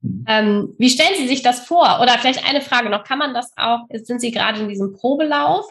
Mhm. 0.01 0.25
Ähm, 0.27 0.75
wie 0.77 0.89
stellen 0.89 1.15
Sie 1.17 1.27
sich 1.27 1.41
das 1.41 1.61
vor? 1.61 1.99
Oder 2.01 2.17
vielleicht 2.19 2.47
eine 2.47 2.61
Frage 2.61 2.89
noch, 2.89 3.03
kann 3.03 3.19
man 3.19 3.33
das 3.33 3.51
auch, 3.55 3.81
sind 3.91 4.21
Sie 4.21 4.31
gerade 4.31 4.59
in 4.59 4.69
diesem 4.69 4.93
Probelauf? 4.93 5.65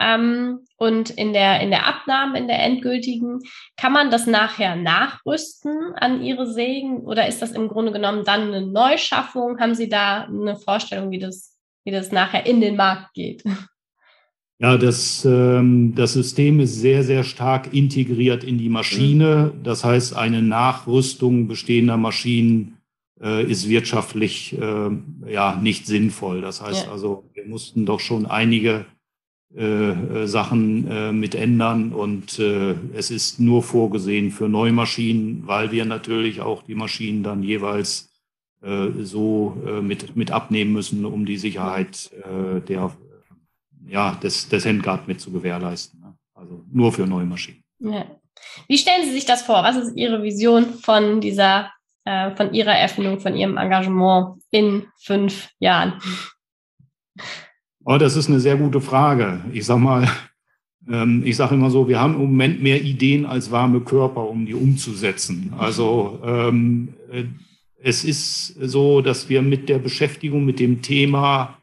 Ähm, 0.00 0.60
und 0.76 1.10
in 1.10 1.32
der, 1.32 1.60
in 1.60 1.70
der 1.70 1.86
Abnahme, 1.86 2.38
in 2.38 2.46
der 2.46 2.62
endgültigen, 2.62 3.40
kann 3.76 3.92
man 3.92 4.10
das 4.10 4.26
nachher 4.26 4.76
nachrüsten 4.76 5.94
an 5.96 6.22
Ihre 6.22 6.46
Sägen 6.46 7.00
oder 7.00 7.26
ist 7.26 7.42
das 7.42 7.52
im 7.52 7.68
Grunde 7.68 7.92
genommen 7.92 8.24
dann 8.24 8.52
eine 8.52 8.64
Neuschaffung? 8.64 9.58
Haben 9.58 9.74
Sie 9.74 9.88
da 9.88 10.22
eine 10.24 10.56
Vorstellung, 10.56 11.10
wie 11.10 11.18
das, 11.18 11.56
wie 11.84 11.90
das 11.90 12.12
nachher 12.12 12.46
in 12.46 12.60
den 12.60 12.76
Markt 12.76 13.12
geht? 13.14 13.42
Ja, 14.60 14.76
das, 14.76 15.24
ähm, 15.24 15.94
das 15.94 16.14
System 16.14 16.58
ist 16.58 16.80
sehr, 16.80 17.04
sehr 17.04 17.22
stark 17.22 17.72
integriert 17.72 18.42
in 18.42 18.58
die 18.58 18.68
Maschine. 18.68 19.52
Das 19.62 19.84
heißt, 19.84 20.16
eine 20.16 20.42
Nachrüstung 20.42 21.46
bestehender 21.46 21.96
Maschinen 21.96 22.78
äh, 23.20 23.44
ist 23.44 23.68
wirtschaftlich 23.68 24.58
äh, 24.60 24.90
ja 25.28 25.54
nicht 25.54 25.86
sinnvoll. 25.86 26.40
Das 26.40 26.60
heißt 26.60 26.86
ja. 26.86 26.92
also, 26.92 27.30
wir 27.34 27.46
mussten 27.46 27.86
doch 27.86 28.00
schon 28.00 28.26
einige 28.26 28.84
äh, 29.56 29.92
äh, 29.92 30.26
Sachen 30.26 30.86
äh, 30.90 31.10
mit 31.10 31.34
ändern 31.34 31.94
und 31.94 32.38
äh, 32.38 32.74
es 32.92 33.10
ist 33.10 33.40
nur 33.40 33.62
vorgesehen 33.62 34.30
für 34.30 34.46
Neumaschinen, 34.46 35.46
weil 35.46 35.72
wir 35.72 35.86
natürlich 35.86 36.42
auch 36.42 36.62
die 36.64 36.74
Maschinen 36.74 37.22
dann 37.22 37.42
jeweils 37.42 38.10
äh, 38.60 38.88
so 39.00 39.56
äh, 39.66 39.80
mit, 39.80 40.16
mit 40.16 40.32
abnehmen 40.32 40.74
müssen, 40.74 41.06
um 41.06 41.24
die 41.24 41.38
Sicherheit 41.38 42.10
der, 42.68 42.92
ja, 43.88 44.14
des, 44.16 44.50
des 44.50 44.66
Handguard 44.66 45.08
mit 45.08 45.18
zu 45.18 45.32
gewährleisten. 45.32 45.98
Ne? 45.98 46.14
Also 46.34 46.62
nur 46.70 46.92
für 46.92 47.06
Neumaschinen. 47.06 47.64
Ja. 47.78 48.04
Wie 48.66 48.76
stellen 48.76 49.06
Sie 49.06 49.12
sich 49.12 49.24
das 49.24 49.42
vor? 49.42 49.62
Was 49.62 49.76
ist 49.76 49.96
Ihre 49.96 50.22
Vision 50.22 50.74
von 50.74 51.22
dieser, 51.22 51.72
von 52.04 52.52
Ihrer 52.52 52.76
Erfindung, 52.76 53.18
von 53.18 53.34
Ihrem 53.34 53.56
Engagement 53.56 54.40
in 54.50 54.86
fünf 55.00 55.48
Jahren? 55.58 56.00
Oh, 57.90 57.96
das 57.96 58.16
ist 58.16 58.28
eine 58.28 58.38
sehr 58.38 58.58
gute 58.58 58.82
Frage. 58.82 59.40
Ich 59.50 59.64
sag 59.64 59.78
mal, 59.78 60.06
ähm, 60.90 61.22
ich 61.24 61.36
sage 61.36 61.54
immer 61.54 61.70
so, 61.70 61.88
wir 61.88 61.98
haben 61.98 62.16
im 62.16 62.20
Moment 62.20 62.62
mehr 62.62 62.82
Ideen 62.82 63.24
als 63.24 63.50
warme 63.50 63.80
Körper, 63.80 64.28
um 64.28 64.44
die 64.44 64.52
umzusetzen. 64.52 65.54
Also 65.56 66.20
ähm, 66.22 66.92
äh, 67.10 67.24
es 67.82 68.04
ist 68.04 68.48
so, 68.60 69.00
dass 69.00 69.30
wir 69.30 69.40
mit 69.40 69.70
der 69.70 69.78
Beschäftigung 69.78 70.44
mit 70.44 70.60
dem 70.60 70.82
Thema 70.82 71.56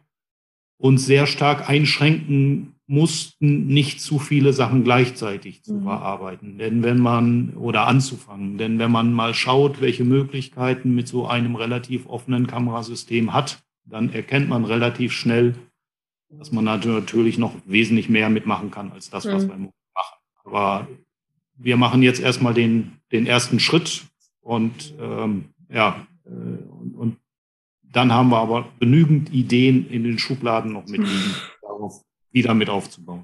uns 0.79 1.05
sehr 1.05 1.27
stark 1.27 1.69
einschränken 1.69 2.73
mussten, 2.87 3.67
nicht 3.67 4.01
zu 4.01 4.17
viele 4.17 4.51
Sachen 4.51 4.83
gleichzeitig 4.83 5.61
zu 5.61 5.75
mhm. 5.75 5.83
bearbeiten. 5.83 6.57
Denn 6.57 6.81
wenn 6.81 6.97
man, 6.97 7.53
oder 7.53 7.85
anzufangen, 7.85 8.57
denn 8.57 8.79
wenn 8.79 8.89
man 8.89 9.13
mal 9.13 9.35
schaut, 9.35 9.79
welche 9.79 10.05
Möglichkeiten 10.05 10.95
mit 10.95 11.07
so 11.07 11.27
einem 11.27 11.55
relativ 11.55 12.07
offenen 12.07 12.47
Kamerasystem 12.47 13.31
hat, 13.31 13.59
dann 13.85 14.11
erkennt 14.11 14.49
man 14.49 14.65
relativ 14.65 15.11
schnell, 15.11 15.53
dass 16.29 16.51
man 16.51 16.65
natürlich 16.65 17.37
noch 17.37 17.53
wesentlich 17.65 18.09
mehr 18.09 18.29
mitmachen 18.29 18.71
kann 18.71 18.91
als 18.91 19.09
das, 19.09 19.25
was 19.25 19.45
mhm. 19.45 19.49
wir 19.49 19.57
machen. 19.57 19.73
Aber 20.43 20.87
wir 21.57 21.77
machen 21.77 22.03
jetzt 22.03 22.21
erstmal 22.21 22.53
den, 22.53 22.99
den 23.11 23.25
ersten 23.25 23.59
Schritt 23.59 24.03
und 24.41 24.93
ähm, 24.99 25.53
ja, 25.69 26.05
äh, 26.25 26.29
und, 26.29 26.95
und, 26.95 27.17
dann 27.81 28.11
haben 28.11 28.29
wir 28.29 28.39
aber 28.39 28.69
genügend 28.81 29.31
Ideen 29.31 29.89
in 29.89 30.03
den 30.03 30.19
Schubladen 30.19 30.73
noch 30.73 30.85
mit, 30.87 31.01
darauf 31.61 32.01
wieder 32.31 32.53
mit 32.53 32.69
aufzubauen. 32.69 33.23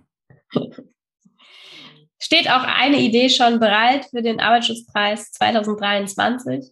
Steht 2.18 2.50
auch 2.50 2.64
eine 2.64 3.02
Idee 3.02 3.30
schon 3.30 3.60
bereit 3.60 4.06
für 4.06 4.22
den 4.22 4.40
Arbeitsschutzpreis 4.40 5.32
2023? 5.32 6.72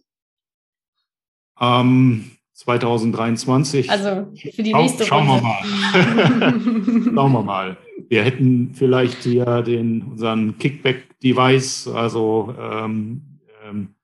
Ähm, 1.60 2.30
2023. 2.60 3.90
Also 3.90 4.26
für 4.36 4.62
die 4.62 4.74
nächste 4.74 5.06
Schauen 5.06 5.26
wir 5.26 5.40
mal. 5.40 5.62
schauen 7.14 7.32
wir 7.32 7.42
mal. 7.42 7.78
Wir 8.08 8.22
hätten 8.22 8.74
vielleicht 8.74 9.22
hier 9.22 9.62
den, 9.62 10.02
unseren 10.02 10.58
Kickback-Device, 10.58 11.88
also 11.88 12.54
ähm, 12.60 13.40
ähm, 13.66 13.94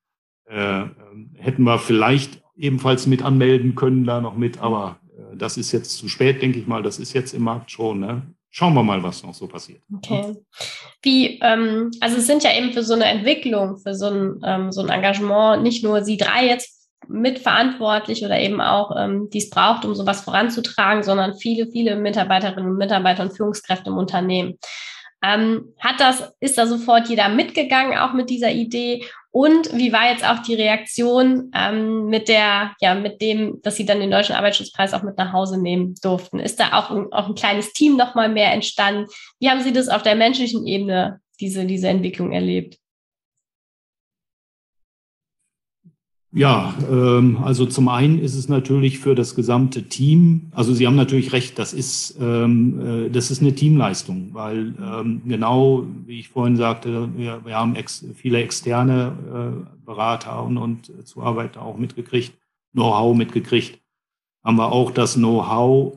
äh, 0.47 0.85
hätten 1.35 1.65
wir 1.65 1.79
vielleicht 1.79 2.43
ebenfalls 2.57 3.07
mit 3.07 3.23
anmelden 3.23 3.75
können, 3.75 4.05
da 4.05 4.23
noch 4.23 4.39
mit, 4.39 4.59
aber 4.59 5.01
äh, 5.19 5.37
das 5.37 5.59
ist 5.59 5.73
jetzt 5.73 5.99
zu 5.99 6.09
spät, 6.09 6.41
denke 6.41 6.59
ich 6.59 6.67
mal. 6.67 6.83
Das 6.83 6.99
ist 6.99 7.13
jetzt 7.13 7.35
im 7.35 7.43
Markt 7.43 7.71
schon. 7.71 8.01
Ne? 8.01 8.23
Schauen 8.49 8.73
wir 8.73 8.83
mal, 8.83 9.03
was 9.03 9.23
noch 9.23 9.35
so 9.35 9.47
passiert. 9.49 9.83
Okay. 9.95 10.35
Wie, 11.03 11.39
ähm, 11.43 11.91
also 12.01 12.17
es 12.17 12.27
sind 12.27 12.43
ja 12.43 12.57
eben 12.57 12.73
für 12.73 12.83
so 12.83 12.95
eine 12.95 13.05
Entwicklung, 13.05 13.77
für 13.77 13.95
so 13.95 14.07
ein, 14.07 14.41
ähm, 14.47 14.73
so 14.73 14.81
ein 14.81 14.89
Engagement 14.89 15.63
nicht 15.63 15.85
nur 15.85 16.03
Sie 16.03 16.17
drei 16.17 16.47
jetzt 16.47 16.76
mitverantwortlich 17.09 18.25
oder 18.25 18.39
eben 18.39 18.61
auch, 18.61 18.95
ähm, 18.97 19.29
die 19.33 19.39
es 19.39 19.51
braucht, 19.51 19.85
um 19.85 19.95
sowas 19.95 20.23
voranzutragen, 20.23 21.03
sondern 21.03 21.37
viele, 21.37 21.67
viele 21.67 21.97
Mitarbeiterinnen 21.97 22.71
und 22.71 22.79
Mitarbeiter 22.79 23.23
und 23.23 23.37
Führungskräfte 23.37 23.91
im 23.91 23.99
Unternehmen. 23.99 24.59
Ähm, 25.25 25.75
hat 25.81 25.99
das, 25.99 26.33
ist 26.41 26.59
da 26.59 26.67
sofort 26.67 27.09
jeder 27.09 27.29
mitgegangen, 27.29 27.99
auch 27.99 28.13
mit 28.13 28.31
dieser 28.31 28.51
Idee? 28.51 29.05
Und 29.31 29.77
wie 29.77 29.93
war 29.93 30.11
jetzt 30.11 30.27
auch 30.27 30.39
die 30.39 30.55
Reaktion 30.55 31.51
ähm, 31.55 32.07
mit 32.07 32.29
der, 32.29 32.75
ja, 32.81 32.95
mit 32.95 33.21
dem, 33.21 33.61
dass 33.63 33.77
Sie 33.77 33.85
dann 33.85 34.01
den 34.01 34.11
Deutschen 34.11 34.35
Arbeitsschutzpreis 34.35 34.95
auch 34.95 35.03
mit 35.03 35.19
nach 35.19 35.33
Hause 35.33 35.61
nehmen 35.61 35.95
durften? 36.03 36.39
Ist 36.39 36.61
da 36.61 36.73
auch 36.73 36.91
ein, 36.91 37.13
auch 37.13 37.29
ein 37.29 37.35
kleines 37.35 37.73
Team 37.73 37.97
nochmal 37.97 38.29
mehr 38.29 38.53
entstanden? 38.53 39.07
Wie 39.39 39.51
haben 39.51 39.63
Sie 39.63 39.73
das 39.73 39.89
auf 39.89 40.03
der 40.03 40.17
menschlichen 40.17 40.67
Ebene, 40.67 41.21
diese, 41.41 41.67
diese 41.67 41.89
Entwicklung 41.89 42.33
erlebt? 42.33 42.79
Ja, 46.37 46.75
ähm, 46.91 47.39
also 47.43 47.65
zum 47.65 47.89
einen 47.89 48.19
ist 48.19 48.35
es 48.35 48.47
natürlich 48.47 48.99
für 48.99 49.15
das 49.15 49.35
gesamte 49.35 49.85
Team, 49.85 50.51
also 50.53 50.75
Sie 50.75 50.87
haben 50.87 50.95
natürlich 50.95 51.33
recht, 51.33 51.59
das 51.59 51.73
ist, 51.73 52.19
ähm, 52.21 53.07
äh, 53.07 53.11
das 53.11 53.31
ist 53.31 53.41
eine 53.41 53.55
Teamleistung, 53.55 54.35
weil 54.35 54.75
ähm, 54.79 55.23
genau, 55.25 55.87
wie 56.05 56.21
ich 56.21 56.29
vorhin 56.29 56.59
sagte, 56.59 57.09
wir, 57.17 57.43
wir 57.47 57.57
haben 57.57 57.75
ex, 57.75 58.05
viele 58.15 58.43
externe 58.43 59.65
äh, 59.65 59.87
Berater 59.87 60.45
und, 60.45 60.59
und 60.59 60.93
Zuarbeiter 61.07 61.63
auch 61.63 61.79
mitgekriegt, 61.79 62.37
Know-how 62.75 63.17
mitgekriegt, 63.17 63.81
haben 64.45 64.57
wir 64.59 64.71
auch 64.71 64.91
das 64.91 65.15
Know-how 65.15 65.97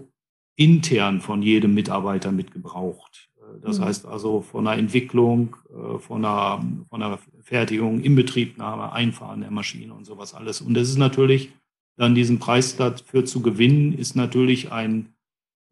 intern 0.55 1.19
von 1.19 1.41
jedem 1.41 1.73
Mitarbeiter 1.73 2.31
mitgebraucht. 2.31 3.28
Das 3.61 3.79
mhm. 3.79 3.85
heißt 3.85 4.05
also 4.05 4.41
von 4.41 4.65
der 4.65 4.75
Entwicklung, 4.75 5.55
äh, 5.69 5.99
von 5.99 6.21
der, 6.21 6.63
von 6.89 6.99
der 6.99 7.19
Fertigung, 7.41 8.01
Inbetriebnahme, 8.01 8.91
Einfahren 8.91 9.41
der 9.41 9.51
Maschine 9.51 9.93
und 9.93 10.05
sowas 10.05 10.33
alles. 10.33 10.61
Und 10.61 10.73
das 10.73 10.89
ist 10.89 10.97
natürlich 10.97 11.51
dann 11.97 12.15
diesen 12.15 12.39
Preis 12.39 12.77
dafür 12.77 13.25
zu 13.25 13.41
gewinnen, 13.41 13.93
ist 13.93 14.15
natürlich 14.15 14.71
ein, 14.71 15.09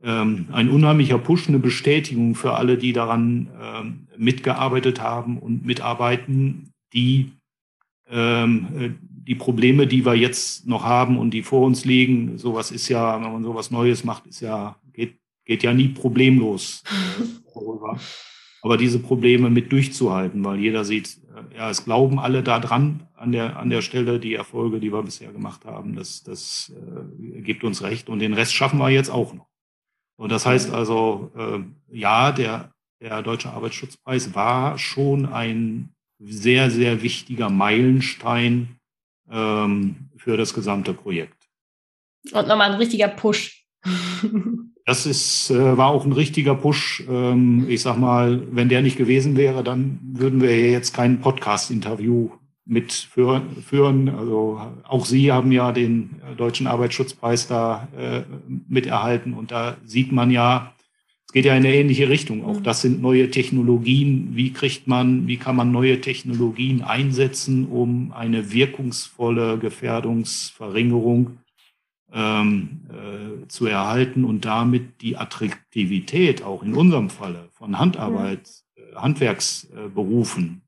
ähm, 0.04 0.48
ein 0.52 0.70
unheimlicher 0.70 1.18
Push, 1.18 1.48
eine 1.48 1.60
Bestätigung 1.60 2.36
für 2.36 2.54
alle, 2.54 2.78
die 2.78 2.94
daran 2.94 3.50
ähm, 3.62 4.08
mitgearbeitet 4.18 5.02
haben 5.02 5.40
und 5.40 5.66
mitarbeiten, 5.66 6.72
die 6.94 7.32
ähm, 8.10 8.68
äh, 8.78 8.90
die 9.28 9.36
Probleme, 9.36 9.88
die 9.88 10.06
wir 10.06 10.16
jetzt 10.16 10.68
noch 10.68 10.84
haben 10.84 11.18
und 11.18 11.32
die 11.32 11.44
vor 11.44 11.66
uns 11.66 11.84
liegen, 11.84 12.38
sowas 12.38 12.72
ist 12.72 12.88
ja, 12.88 13.22
wenn 13.22 13.32
man 13.32 13.44
sowas 13.44 13.72
Neues 13.72 14.06
macht, 14.06 14.26
ist 14.28 14.40
ja, 14.40 14.78
geht, 15.48 15.64
ja 15.64 15.74
nie 15.74 15.90
problemlos. 15.90 16.84
Äh, 17.56 17.98
Aber 18.62 18.78
diese 18.78 19.00
Probleme 19.00 19.50
mit 19.50 19.72
durchzuhalten, 19.72 20.44
weil 20.44 20.60
jeder 20.60 20.84
sieht, 20.84 21.18
äh, 21.36 21.58
ja, 21.58 21.70
es 21.70 21.86
glauben 21.86 22.20
alle 22.20 22.44
daran 22.44 23.08
an 23.16 23.32
der, 23.32 23.58
an 23.58 23.70
der 23.70 23.82
Stelle, 23.82 24.20
die 24.20 24.34
Erfolge, 24.34 24.80
die 24.80 24.92
wir 24.92 25.04
bisher 25.04 25.32
gemacht 25.32 25.66
haben, 25.66 25.96
das, 25.96 26.24
das 26.24 26.74
äh, 26.76 27.42
gibt 27.42 27.64
uns 27.64 27.82
recht. 27.82 28.10
Und 28.10 28.20
den 28.20 28.34
Rest 28.34 28.54
schaffen 28.54 28.80
wir 28.80 28.90
jetzt 28.90 29.10
auch 29.10 29.34
noch. 29.34 29.48
Und 30.18 30.32
das 30.32 30.46
heißt 30.46 30.74
also, 30.74 31.32
äh, 31.38 31.60
ja, 31.96 32.32
der, 32.32 32.74
der 33.00 33.22
Deutsche 33.22 33.52
Arbeitsschutzpreis 33.52 34.36
war 34.36 34.78
schon 34.78 35.28
ein 35.28 35.94
sehr, 36.20 36.72
sehr 36.72 37.04
wichtiger 37.04 37.50
Meilenstein 37.50 38.80
ähm, 39.30 40.10
für 40.18 40.36
das 40.36 40.54
gesamte 40.54 40.94
Projekt. 40.94 41.48
Und 42.32 42.48
nochmal 42.48 42.72
ein 42.72 42.78
richtiger 42.78 43.08
Push. 43.08 43.66
Das 44.88 45.06
ist, 45.06 45.52
äh, 45.52 45.78
war 45.78 45.89
auch 45.89 46.06
ein 46.06 46.13
richtiger 46.13 46.56
Push. 46.56 47.04
Ähm, 47.10 47.65
ich 47.67 47.82
sag 47.82 47.97
mal, 47.97 48.41
wenn 48.52 48.69
der 48.69 48.82
nicht 48.82 48.97
gewesen 48.97 49.36
wäre, 49.36 49.62
dann 49.62 50.00
würden 50.02 50.39
wir 50.39 50.71
jetzt 50.71 50.93
kein 50.93 51.19
Podcast-Interview 51.19 52.30
mitführen. 52.63 54.08
Also 54.17 54.62
auch 54.88 55.06
Sie 55.06 55.30
haben 55.34 55.52
ja 55.52 55.73
den 55.73 56.21
Deutschen 56.38 56.67
Arbeitsschutzpreis 56.67 57.47
da 57.47 57.89
äh, 57.97 58.21
miterhalten 58.69 59.34
und 59.34 59.52
da 59.52 59.76
sieht 59.84 60.13
man 60.13 60.32
ja, 60.32 60.73
es 61.26 61.34
geht 61.34 61.43
ja 61.43 61.52
in 61.52 61.65
eine 61.65 61.76
ähnliche 61.76 62.08
Richtung. 62.08 62.45
Auch 62.45 62.60
mhm. 62.60 62.63
das 62.63 62.82
sind 62.82 63.02
neue 63.02 63.30
Technologien. 63.30 64.30
Wie 64.36 64.54
kriegt 64.54 64.88
man, 64.88 65.28
wie 65.28 65.36
kann 65.36 65.58
man 65.58 65.69
neue 65.69 66.00
Technologien 66.00 66.82
einsetzen, 66.82 67.67
um 67.67 68.13
eine 68.13 68.54
wirkungsvolle 68.54 69.58
Gefährdungsverringerung 69.58 71.39
ähm, 72.18 72.80
äh, 72.90 73.48
zu 73.48 73.68
erhalten 73.68 74.26
und 74.26 74.44
damit 74.44 75.02
die 75.02 75.18
Attraktivität 75.18 76.42
auch 76.42 76.64
in 76.64 76.74
unserem 76.74 77.12
Falle 77.12 77.50
von 77.52 77.78
Handarbeit, 77.78 78.50
äh, 78.76 78.96
Handwerksberufen, 78.96 80.64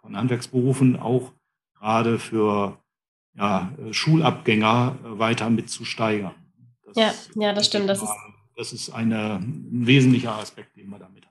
von 0.00 0.16
Handwerksberufen 0.16 0.98
auch 0.98 1.32
gerade 1.78 2.18
für 2.18 2.78
ja, 3.34 3.72
Schulabgänger 3.90 4.96
äh, 5.04 5.18
weiter 5.18 5.50
mit 5.50 5.68
zu 5.68 5.84
steigern. 5.84 6.34
Das 6.86 6.96
ja, 6.96 7.42
ja, 7.42 7.52
das 7.52 7.66
stimmt. 7.66 7.90
Das 7.90 8.02
ist, 8.02 8.14
das 8.56 8.72
ist 8.72 8.88
eine, 8.88 9.34
ein 9.34 9.86
wesentlicher 9.86 10.34
Aspekt, 10.36 10.76
den 10.76 10.88
wir 10.88 10.98
damit 10.98 11.26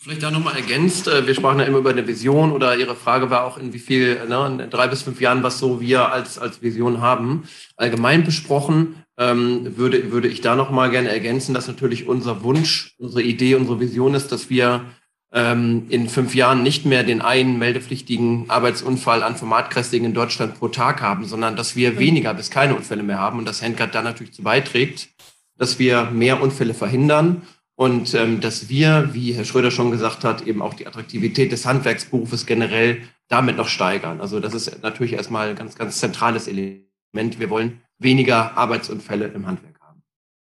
Vielleicht 0.00 0.22
da 0.22 0.30
nochmal 0.30 0.54
ergänzt, 0.54 1.08
äh, 1.08 1.26
wir 1.26 1.34
sprachen 1.34 1.58
ja 1.58 1.64
immer 1.64 1.78
über 1.78 1.90
eine 1.90 2.06
Vision 2.06 2.52
oder 2.52 2.76
Ihre 2.76 2.94
Frage 2.94 3.30
war 3.30 3.44
auch, 3.44 3.58
in 3.58 3.72
wie 3.72 3.80
viel, 3.80 4.24
ne, 4.28 4.60
in 4.62 4.70
drei 4.70 4.86
bis 4.86 5.02
fünf 5.02 5.20
Jahren, 5.20 5.42
was 5.42 5.58
so 5.58 5.80
wir 5.80 6.12
als, 6.12 6.38
als 6.38 6.62
Vision 6.62 7.00
haben. 7.00 7.48
Allgemein 7.76 8.22
besprochen 8.22 9.02
ähm, 9.16 9.76
würde, 9.76 10.12
würde 10.12 10.28
ich 10.28 10.40
da 10.40 10.54
nochmal 10.54 10.90
gerne 10.90 11.08
ergänzen, 11.08 11.52
dass 11.52 11.66
natürlich 11.66 12.06
unser 12.06 12.44
Wunsch, 12.44 12.94
unsere 12.98 13.22
Idee, 13.22 13.56
unsere 13.56 13.80
Vision 13.80 14.14
ist, 14.14 14.30
dass 14.30 14.48
wir 14.48 14.84
ähm, 15.32 15.86
in 15.88 16.08
fünf 16.08 16.32
Jahren 16.32 16.62
nicht 16.62 16.86
mehr 16.86 17.02
den 17.02 17.20
einen 17.20 17.58
meldepflichtigen 17.58 18.48
Arbeitsunfall 18.48 19.24
an 19.24 19.34
Formatkräftigen 19.34 20.06
in 20.06 20.14
Deutschland 20.14 20.60
pro 20.60 20.68
Tag 20.68 21.02
haben, 21.02 21.24
sondern 21.24 21.56
dass 21.56 21.74
wir 21.74 21.94
mhm. 21.94 21.98
weniger 21.98 22.34
bis 22.34 22.50
keine 22.50 22.76
Unfälle 22.76 23.02
mehr 23.02 23.18
haben 23.18 23.40
und 23.40 23.48
das 23.48 23.62
Handguard 23.62 23.96
da 23.96 24.02
natürlich 24.02 24.32
zu 24.32 24.44
beiträgt, 24.44 25.08
dass 25.56 25.80
wir 25.80 26.04
mehr 26.12 26.40
Unfälle 26.40 26.72
verhindern 26.72 27.42
und 27.78 28.12
ähm, 28.14 28.40
dass 28.40 28.68
wir, 28.68 29.10
wie 29.12 29.34
Herr 29.34 29.44
Schröder 29.44 29.70
schon 29.70 29.92
gesagt 29.92 30.24
hat, 30.24 30.44
eben 30.44 30.62
auch 30.62 30.74
die 30.74 30.88
Attraktivität 30.88 31.52
des 31.52 31.64
Handwerksberufes 31.64 32.44
generell 32.44 33.02
damit 33.28 33.56
noch 33.56 33.68
steigern. 33.68 34.20
Also 34.20 34.40
das 34.40 34.52
ist 34.52 34.82
natürlich 34.82 35.12
erstmal 35.12 35.50
ein 35.50 35.54
ganz, 35.54 35.78
ganz 35.78 36.00
zentrales 36.00 36.48
Element. 36.48 37.38
Wir 37.38 37.50
wollen 37.50 37.80
weniger 38.00 38.58
Arbeitsunfälle 38.58 39.28
im 39.28 39.46
Handwerk 39.46 39.78
haben. 39.80 40.02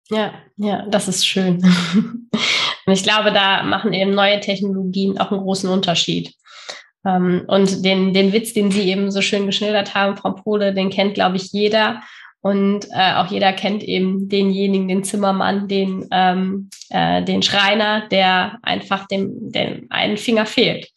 Ja, 0.08 0.34
ja, 0.56 0.86
das 0.88 1.08
ist 1.08 1.26
schön. 1.26 1.64
Und 2.86 2.92
ich 2.92 3.02
glaube, 3.02 3.32
da 3.32 3.64
machen 3.64 3.92
eben 3.92 4.14
neue 4.14 4.38
Technologien 4.38 5.18
auch 5.18 5.32
einen 5.32 5.40
großen 5.40 5.68
Unterschied. 5.68 6.32
Ähm, 7.04 7.42
und 7.48 7.84
den, 7.84 8.14
den 8.14 8.32
Witz, 8.32 8.52
den 8.52 8.70
Sie 8.70 8.88
eben 8.88 9.10
so 9.10 9.20
schön 9.20 9.46
geschildert 9.46 9.96
haben, 9.96 10.16
Frau 10.16 10.30
Pohle, 10.30 10.72
den 10.72 10.90
kennt, 10.90 11.14
glaube 11.14 11.38
ich, 11.38 11.50
jeder. 11.50 12.02
Und 12.46 12.86
äh, 12.92 13.14
auch 13.14 13.26
jeder 13.26 13.52
kennt 13.52 13.82
eben 13.82 14.28
denjenigen, 14.28 14.86
den 14.86 15.02
Zimmermann, 15.02 15.66
den, 15.66 16.06
ähm, 16.12 16.70
äh, 16.90 17.24
den 17.24 17.42
Schreiner, 17.42 18.06
der 18.08 18.60
einfach 18.62 19.08
dem, 19.08 19.50
dem 19.50 19.88
einen 19.90 20.16
Finger 20.16 20.46
fehlt. 20.46 20.92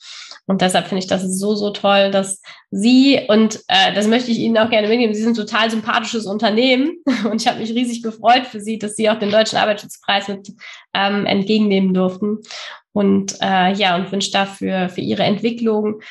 Und 0.45 0.61
deshalb 0.61 0.85
finde 0.85 0.99
ich 0.99 1.09
das 1.09 1.23
so, 1.23 1.55
so 1.55 1.71
toll, 1.71 2.11
dass 2.11 2.43
Sie, 2.69 3.21
und 3.29 3.61
äh, 3.67 3.95
das 3.95 4.05
möchte 4.05 4.29
ich 4.29 4.37
Ihnen 4.37 4.59
auch 4.59 4.69
gerne 4.69 4.89
mitgeben, 4.89 5.15
Sie 5.15 5.23
sind 5.23 5.31
ein 5.31 5.47
total 5.47 5.71
sympathisches 5.71 6.27
Unternehmen. 6.27 6.97
Und 7.31 7.41
ich 7.41 7.47
habe 7.47 7.59
mich 7.59 7.71
riesig 7.71 8.03
gefreut 8.03 8.45
für 8.45 8.59
Sie, 8.59 8.77
dass 8.77 8.95
Sie 8.95 9.09
auch 9.09 9.17
den 9.17 9.31
Deutschen 9.31 9.57
Arbeitsschutzpreis 9.57 10.27
mit 10.27 10.51
ähm, 10.93 11.25
entgegennehmen 11.25 11.95
durften. 11.95 12.37
Und 12.91 13.37
äh, 13.41 13.73
ja, 13.73 13.95
und 13.95 14.11
wünsche 14.11 14.31
dafür 14.31 14.89
für 14.89 15.01
Ihre 15.01 15.23
Entwicklung, 15.23 16.01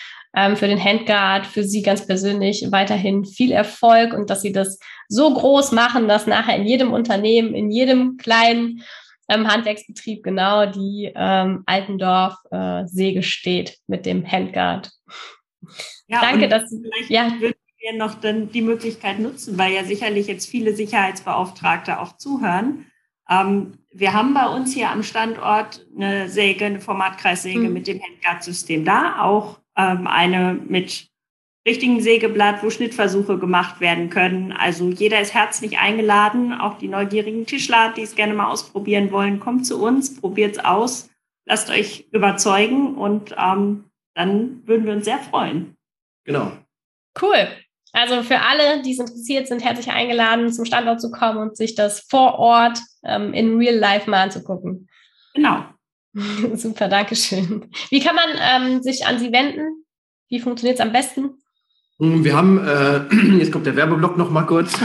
für 0.57 0.69
den 0.69 0.83
Handguard, 0.83 1.47
für 1.47 1.65
Sie 1.65 1.83
ganz 1.83 2.07
persönlich 2.07 2.67
weiterhin 2.71 3.25
viel 3.25 3.53
Erfolg 3.53 4.13
und 4.13 4.31
dass 4.31 4.43
Sie 4.43 4.53
das 4.53 4.79
so 5.09 5.33
groß 5.33 5.73
machen, 5.73 6.09
dass 6.09 6.27
nachher 6.27 6.57
in 6.57 6.67
jedem 6.67 6.93
Unternehmen, 6.93 7.55
in 7.55 7.71
jedem 7.71 8.17
kleinen 8.17 8.83
ähm, 9.29 9.47
Handwerksbetrieb 9.47 10.23
genau 10.23 10.67
die 10.67 11.13
ähm, 11.15 11.63
Altendorf 11.67 12.35
äh, 12.51 12.87
Säge 12.87 13.23
steht 13.23 13.79
mit 13.87 14.07
dem 14.07 14.27
Handguard. 14.27 14.91
Ja, 16.07 16.21
Danke, 16.21 16.49
dass 16.49 16.71
vielleicht 16.71 17.11
ja. 17.11 17.31
würden 17.41 17.59
wir 17.79 17.93
noch 17.97 18.15
dann 18.15 18.51
die 18.51 18.63
Möglichkeit 18.63 19.19
nutzen, 19.19 19.59
weil 19.59 19.73
ja 19.73 19.85
sicherlich 19.85 20.27
jetzt 20.27 20.49
viele 20.49 20.75
Sicherheitsbeauftragte 20.75 22.01
auch 22.01 22.17
zuhören. 22.17 22.87
Ähm, 23.29 23.79
wir 23.93 24.15
haben 24.15 24.35
bei 24.35 24.47
uns 24.47 24.73
hier 24.73 24.91
am 24.91 25.03
Standort 25.03 25.87
eine 25.95 26.29
Säge, 26.29 26.65
eine 26.65 26.81
Formatkreissäge 26.81 27.65
hm. 27.65 27.73
mit 27.73 27.87
dem 27.87 28.01
Handguard-System 28.03 28.85
da, 28.85 29.21
auch 29.21 29.59
ähm, 29.79 30.07
eine 30.07 30.59
mit 30.67 31.09
richtigen 31.67 32.01
Sägeblatt, 32.01 32.63
wo 32.63 32.71
Schnittversuche 32.71 33.39
gemacht 33.39 33.81
werden 33.81 34.11
können. 34.11 34.53
Also 34.53 34.89
jeder 34.89 35.21
ist 35.21 35.35
herzlich 35.35 35.79
eingeladen, 35.79 36.53
auch 36.53 36.79
die 36.79 36.89
neugierigen 36.89 37.47
Tischler, 37.47 37.93
die 37.95 38.03
es 38.03 38.15
gerne 38.15 38.35
mal 38.35 38.51
ausprobieren 38.51 39.11
wollen, 39.13 39.39
kommt 39.39 39.67
zu 39.67 39.83
uns, 39.83 40.19
probiert 40.19 40.57
es 40.57 40.65
aus, 40.65 41.11
lasst 41.47 41.71
euch 41.71 42.09
überzeugen 42.11 42.95
und 42.95 43.35
ähm, 43.39 43.85
dann 44.15 44.67
würden 44.67 44.87
wir 44.87 44.95
uns 44.95 45.05
sehr 45.05 45.19
freuen. 45.19 45.77
Genau. 46.25 46.53
Cool. 47.21 47.49
Also 47.93 48.23
für 48.23 48.41
alle, 48.41 48.83
die 48.83 48.93
es 48.93 48.99
interessiert 48.99 49.49
sind, 49.49 49.65
herzlich 49.65 49.91
eingeladen, 49.91 50.53
zum 50.53 50.65
Standort 50.65 51.01
zu 51.01 51.11
kommen 51.11 51.39
und 51.39 51.57
sich 51.57 51.75
das 51.75 52.01
vor 52.01 52.39
Ort 52.39 52.79
ähm, 53.05 53.33
in 53.33 53.57
Real 53.57 53.77
Life 53.77 54.11
mal 54.11 54.25
anzugucken. 54.25 54.89
Genau. 55.35 55.65
Super, 56.55 56.89
danke 56.89 57.17
schön. 57.17 57.71
Wie 57.91 58.01
kann 58.01 58.17
man 58.17 58.29
ähm, 58.41 58.83
sich 58.83 59.07
an 59.07 59.19
Sie 59.19 59.33
wenden? 59.33 59.85
Wie 60.29 60.41
funktioniert 60.41 60.79
es 60.79 60.85
am 60.85 60.93
besten? 60.93 61.31
Wir 61.99 62.37
haben, 62.37 62.65
äh, 62.65 63.01
jetzt 63.39 63.51
kommt 63.51 63.67
der 63.67 63.77
Werbeblock 63.77 64.17
noch 64.17 64.31
mal 64.31 64.43
kurz 64.43 64.73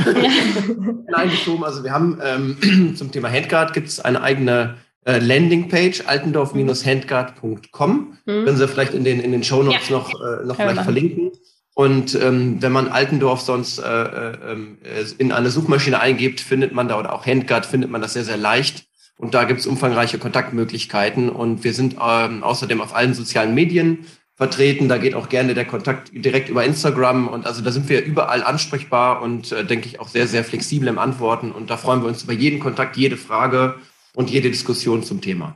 eingeschoben. 1.14 1.64
Also 1.64 1.84
wir 1.84 1.92
haben 1.92 2.20
ähm, 2.24 2.96
zum 2.98 3.12
Thema 3.12 3.30
Handguard 3.30 3.74
gibt 3.74 3.88
es 3.88 4.00
eine 4.00 4.22
eigene 4.22 4.78
äh, 5.06 5.20
Landingpage, 5.20 6.04
altendorf-handguard.com. 6.08 8.18
Mhm. 8.26 8.46
Können 8.46 8.58
Sie 8.58 8.68
vielleicht 8.68 8.94
in 8.94 9.04
den, 9.04 9.20
in 9.20 9.32
den 9.32 9.44
Shownotes 9.44 9.90
ja. 9.90 9.98
noch, 9.98 10.10
äh, 10.10 10.46
noch 10.46 10.56
vielleicht 10.56 10.82
verlinken. 10.82 11.32
Und 11.76 12.16
ähm, 12.16 12.62
wenn 12.62 12.72
man 12.72 12.88
Altendorf 12.88 13.42
sonst 13.42 13.80
äh, 13.80 13.84
äh, 13.84 14.52
ähm, 14.52 14.78
in 15.18 15.32
eine 15.32 15.50
Suchmaschine 15.50 16.00
eingibt, 16.00 16.40
findet 16.40 16.72
man 16.72 16.88
da 16.88 17.00
oder 17.00 17.14
auch 17.14 17.26
Handguard 17.26 17.66
findet 17.66 17.90
man 17.90 18.02
das 18.02 18.14
sehr, 18.14 18.24
sehr 18.24 18.38
leicht. 18.38 18.86
Und 19.17 19.34
da 19.34 19.43
gibt 19.43 19.60
es 19.60 19.67
umfangreiche 19.67 20.17
Kontaktmöglichkeiten. 20.17 21.30
Und 21.30 21.63
wir 21.63 21.73
sind 21.73 21.97
ähm, 22.02 22.43
außerdem 22.43 22.82
auf 22.82 22.95
allen 22.95 23.13
sozialen 23.13 23.54
Medien 23.54 24.06
vertreten. 24.36 24.89
Da 24.89 24.97
geht 24.97 25.15
auch 25.15 25.30
gerne 25.30 25.54
der 25.54 25.65
Kontakt 25.65 26.12
direkt 26.13 26.49
über 26.49 26.65
Instagram. 26.65 27.28
Und 27.28 27.45
also 27.45 27.62
da 27.62 27.71
sind 27.71 27.89
wir 27.89 28.04
überall 28.04 28.43
ansprechbar 28.43 29.21
und 29.21 29.52
äh, 29.52 29.63
denke 29.63 29.88
ich 29.88 29.99
auch 29.99 30.08
sehr, 30.08 30.28
sehr 30.28 30.43
flexibel 30.43 30.88
im 30.88 30.99
Antworten. 30.99 31.52
Und 31.52 31.69
da 31.69 31.78
freuen 31.78 32.02
wir 32.02 32.08
uns 32.08 32.23
über 32.23 32.34
jeden 32.34 32.60
Kontakt, 32.60 32.97
jede 32.97 33.17
Frage 33.17 33.76
und 34.15 34.30
jede 34.30 34.49
Diskussion 34.49 35.04
zum 35.04 35.21
Thema. 35.21 35.56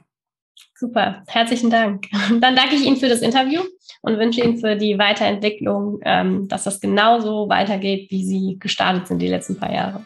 Super, 0.75 1.23
herzlichen 1.27 1.71
Dank. 1.71 2.05
Dann 2.39 2.55
danke 2.55 2.75
ich 2.75 2.85
Ihnen 2.85 2.97
für 2.97 3.09
das 3.09 3.21
Interview 3.21 3.61
und 4.01 4.19
wünsche 4.19 4.41
Ihnen 4.41 4.59
für 4.59 4.75
die 4.75 4.99
Weiterentwicklung, 4.99 5.99
ähm, 6.03 6.47
dass 6.47 6.65
das 6.65 6.79
genauso 6.79 7.49
weitergeht, 7.49 8.11
wie 8.11 8.23
Sie 8.23 8.57
gestartet 8.59 9.07
sind 9.07 9.19
die 9.19 9.27
letzten 9.27 9.57
paar 9.57 9.73
Jahre. 9.73 10.05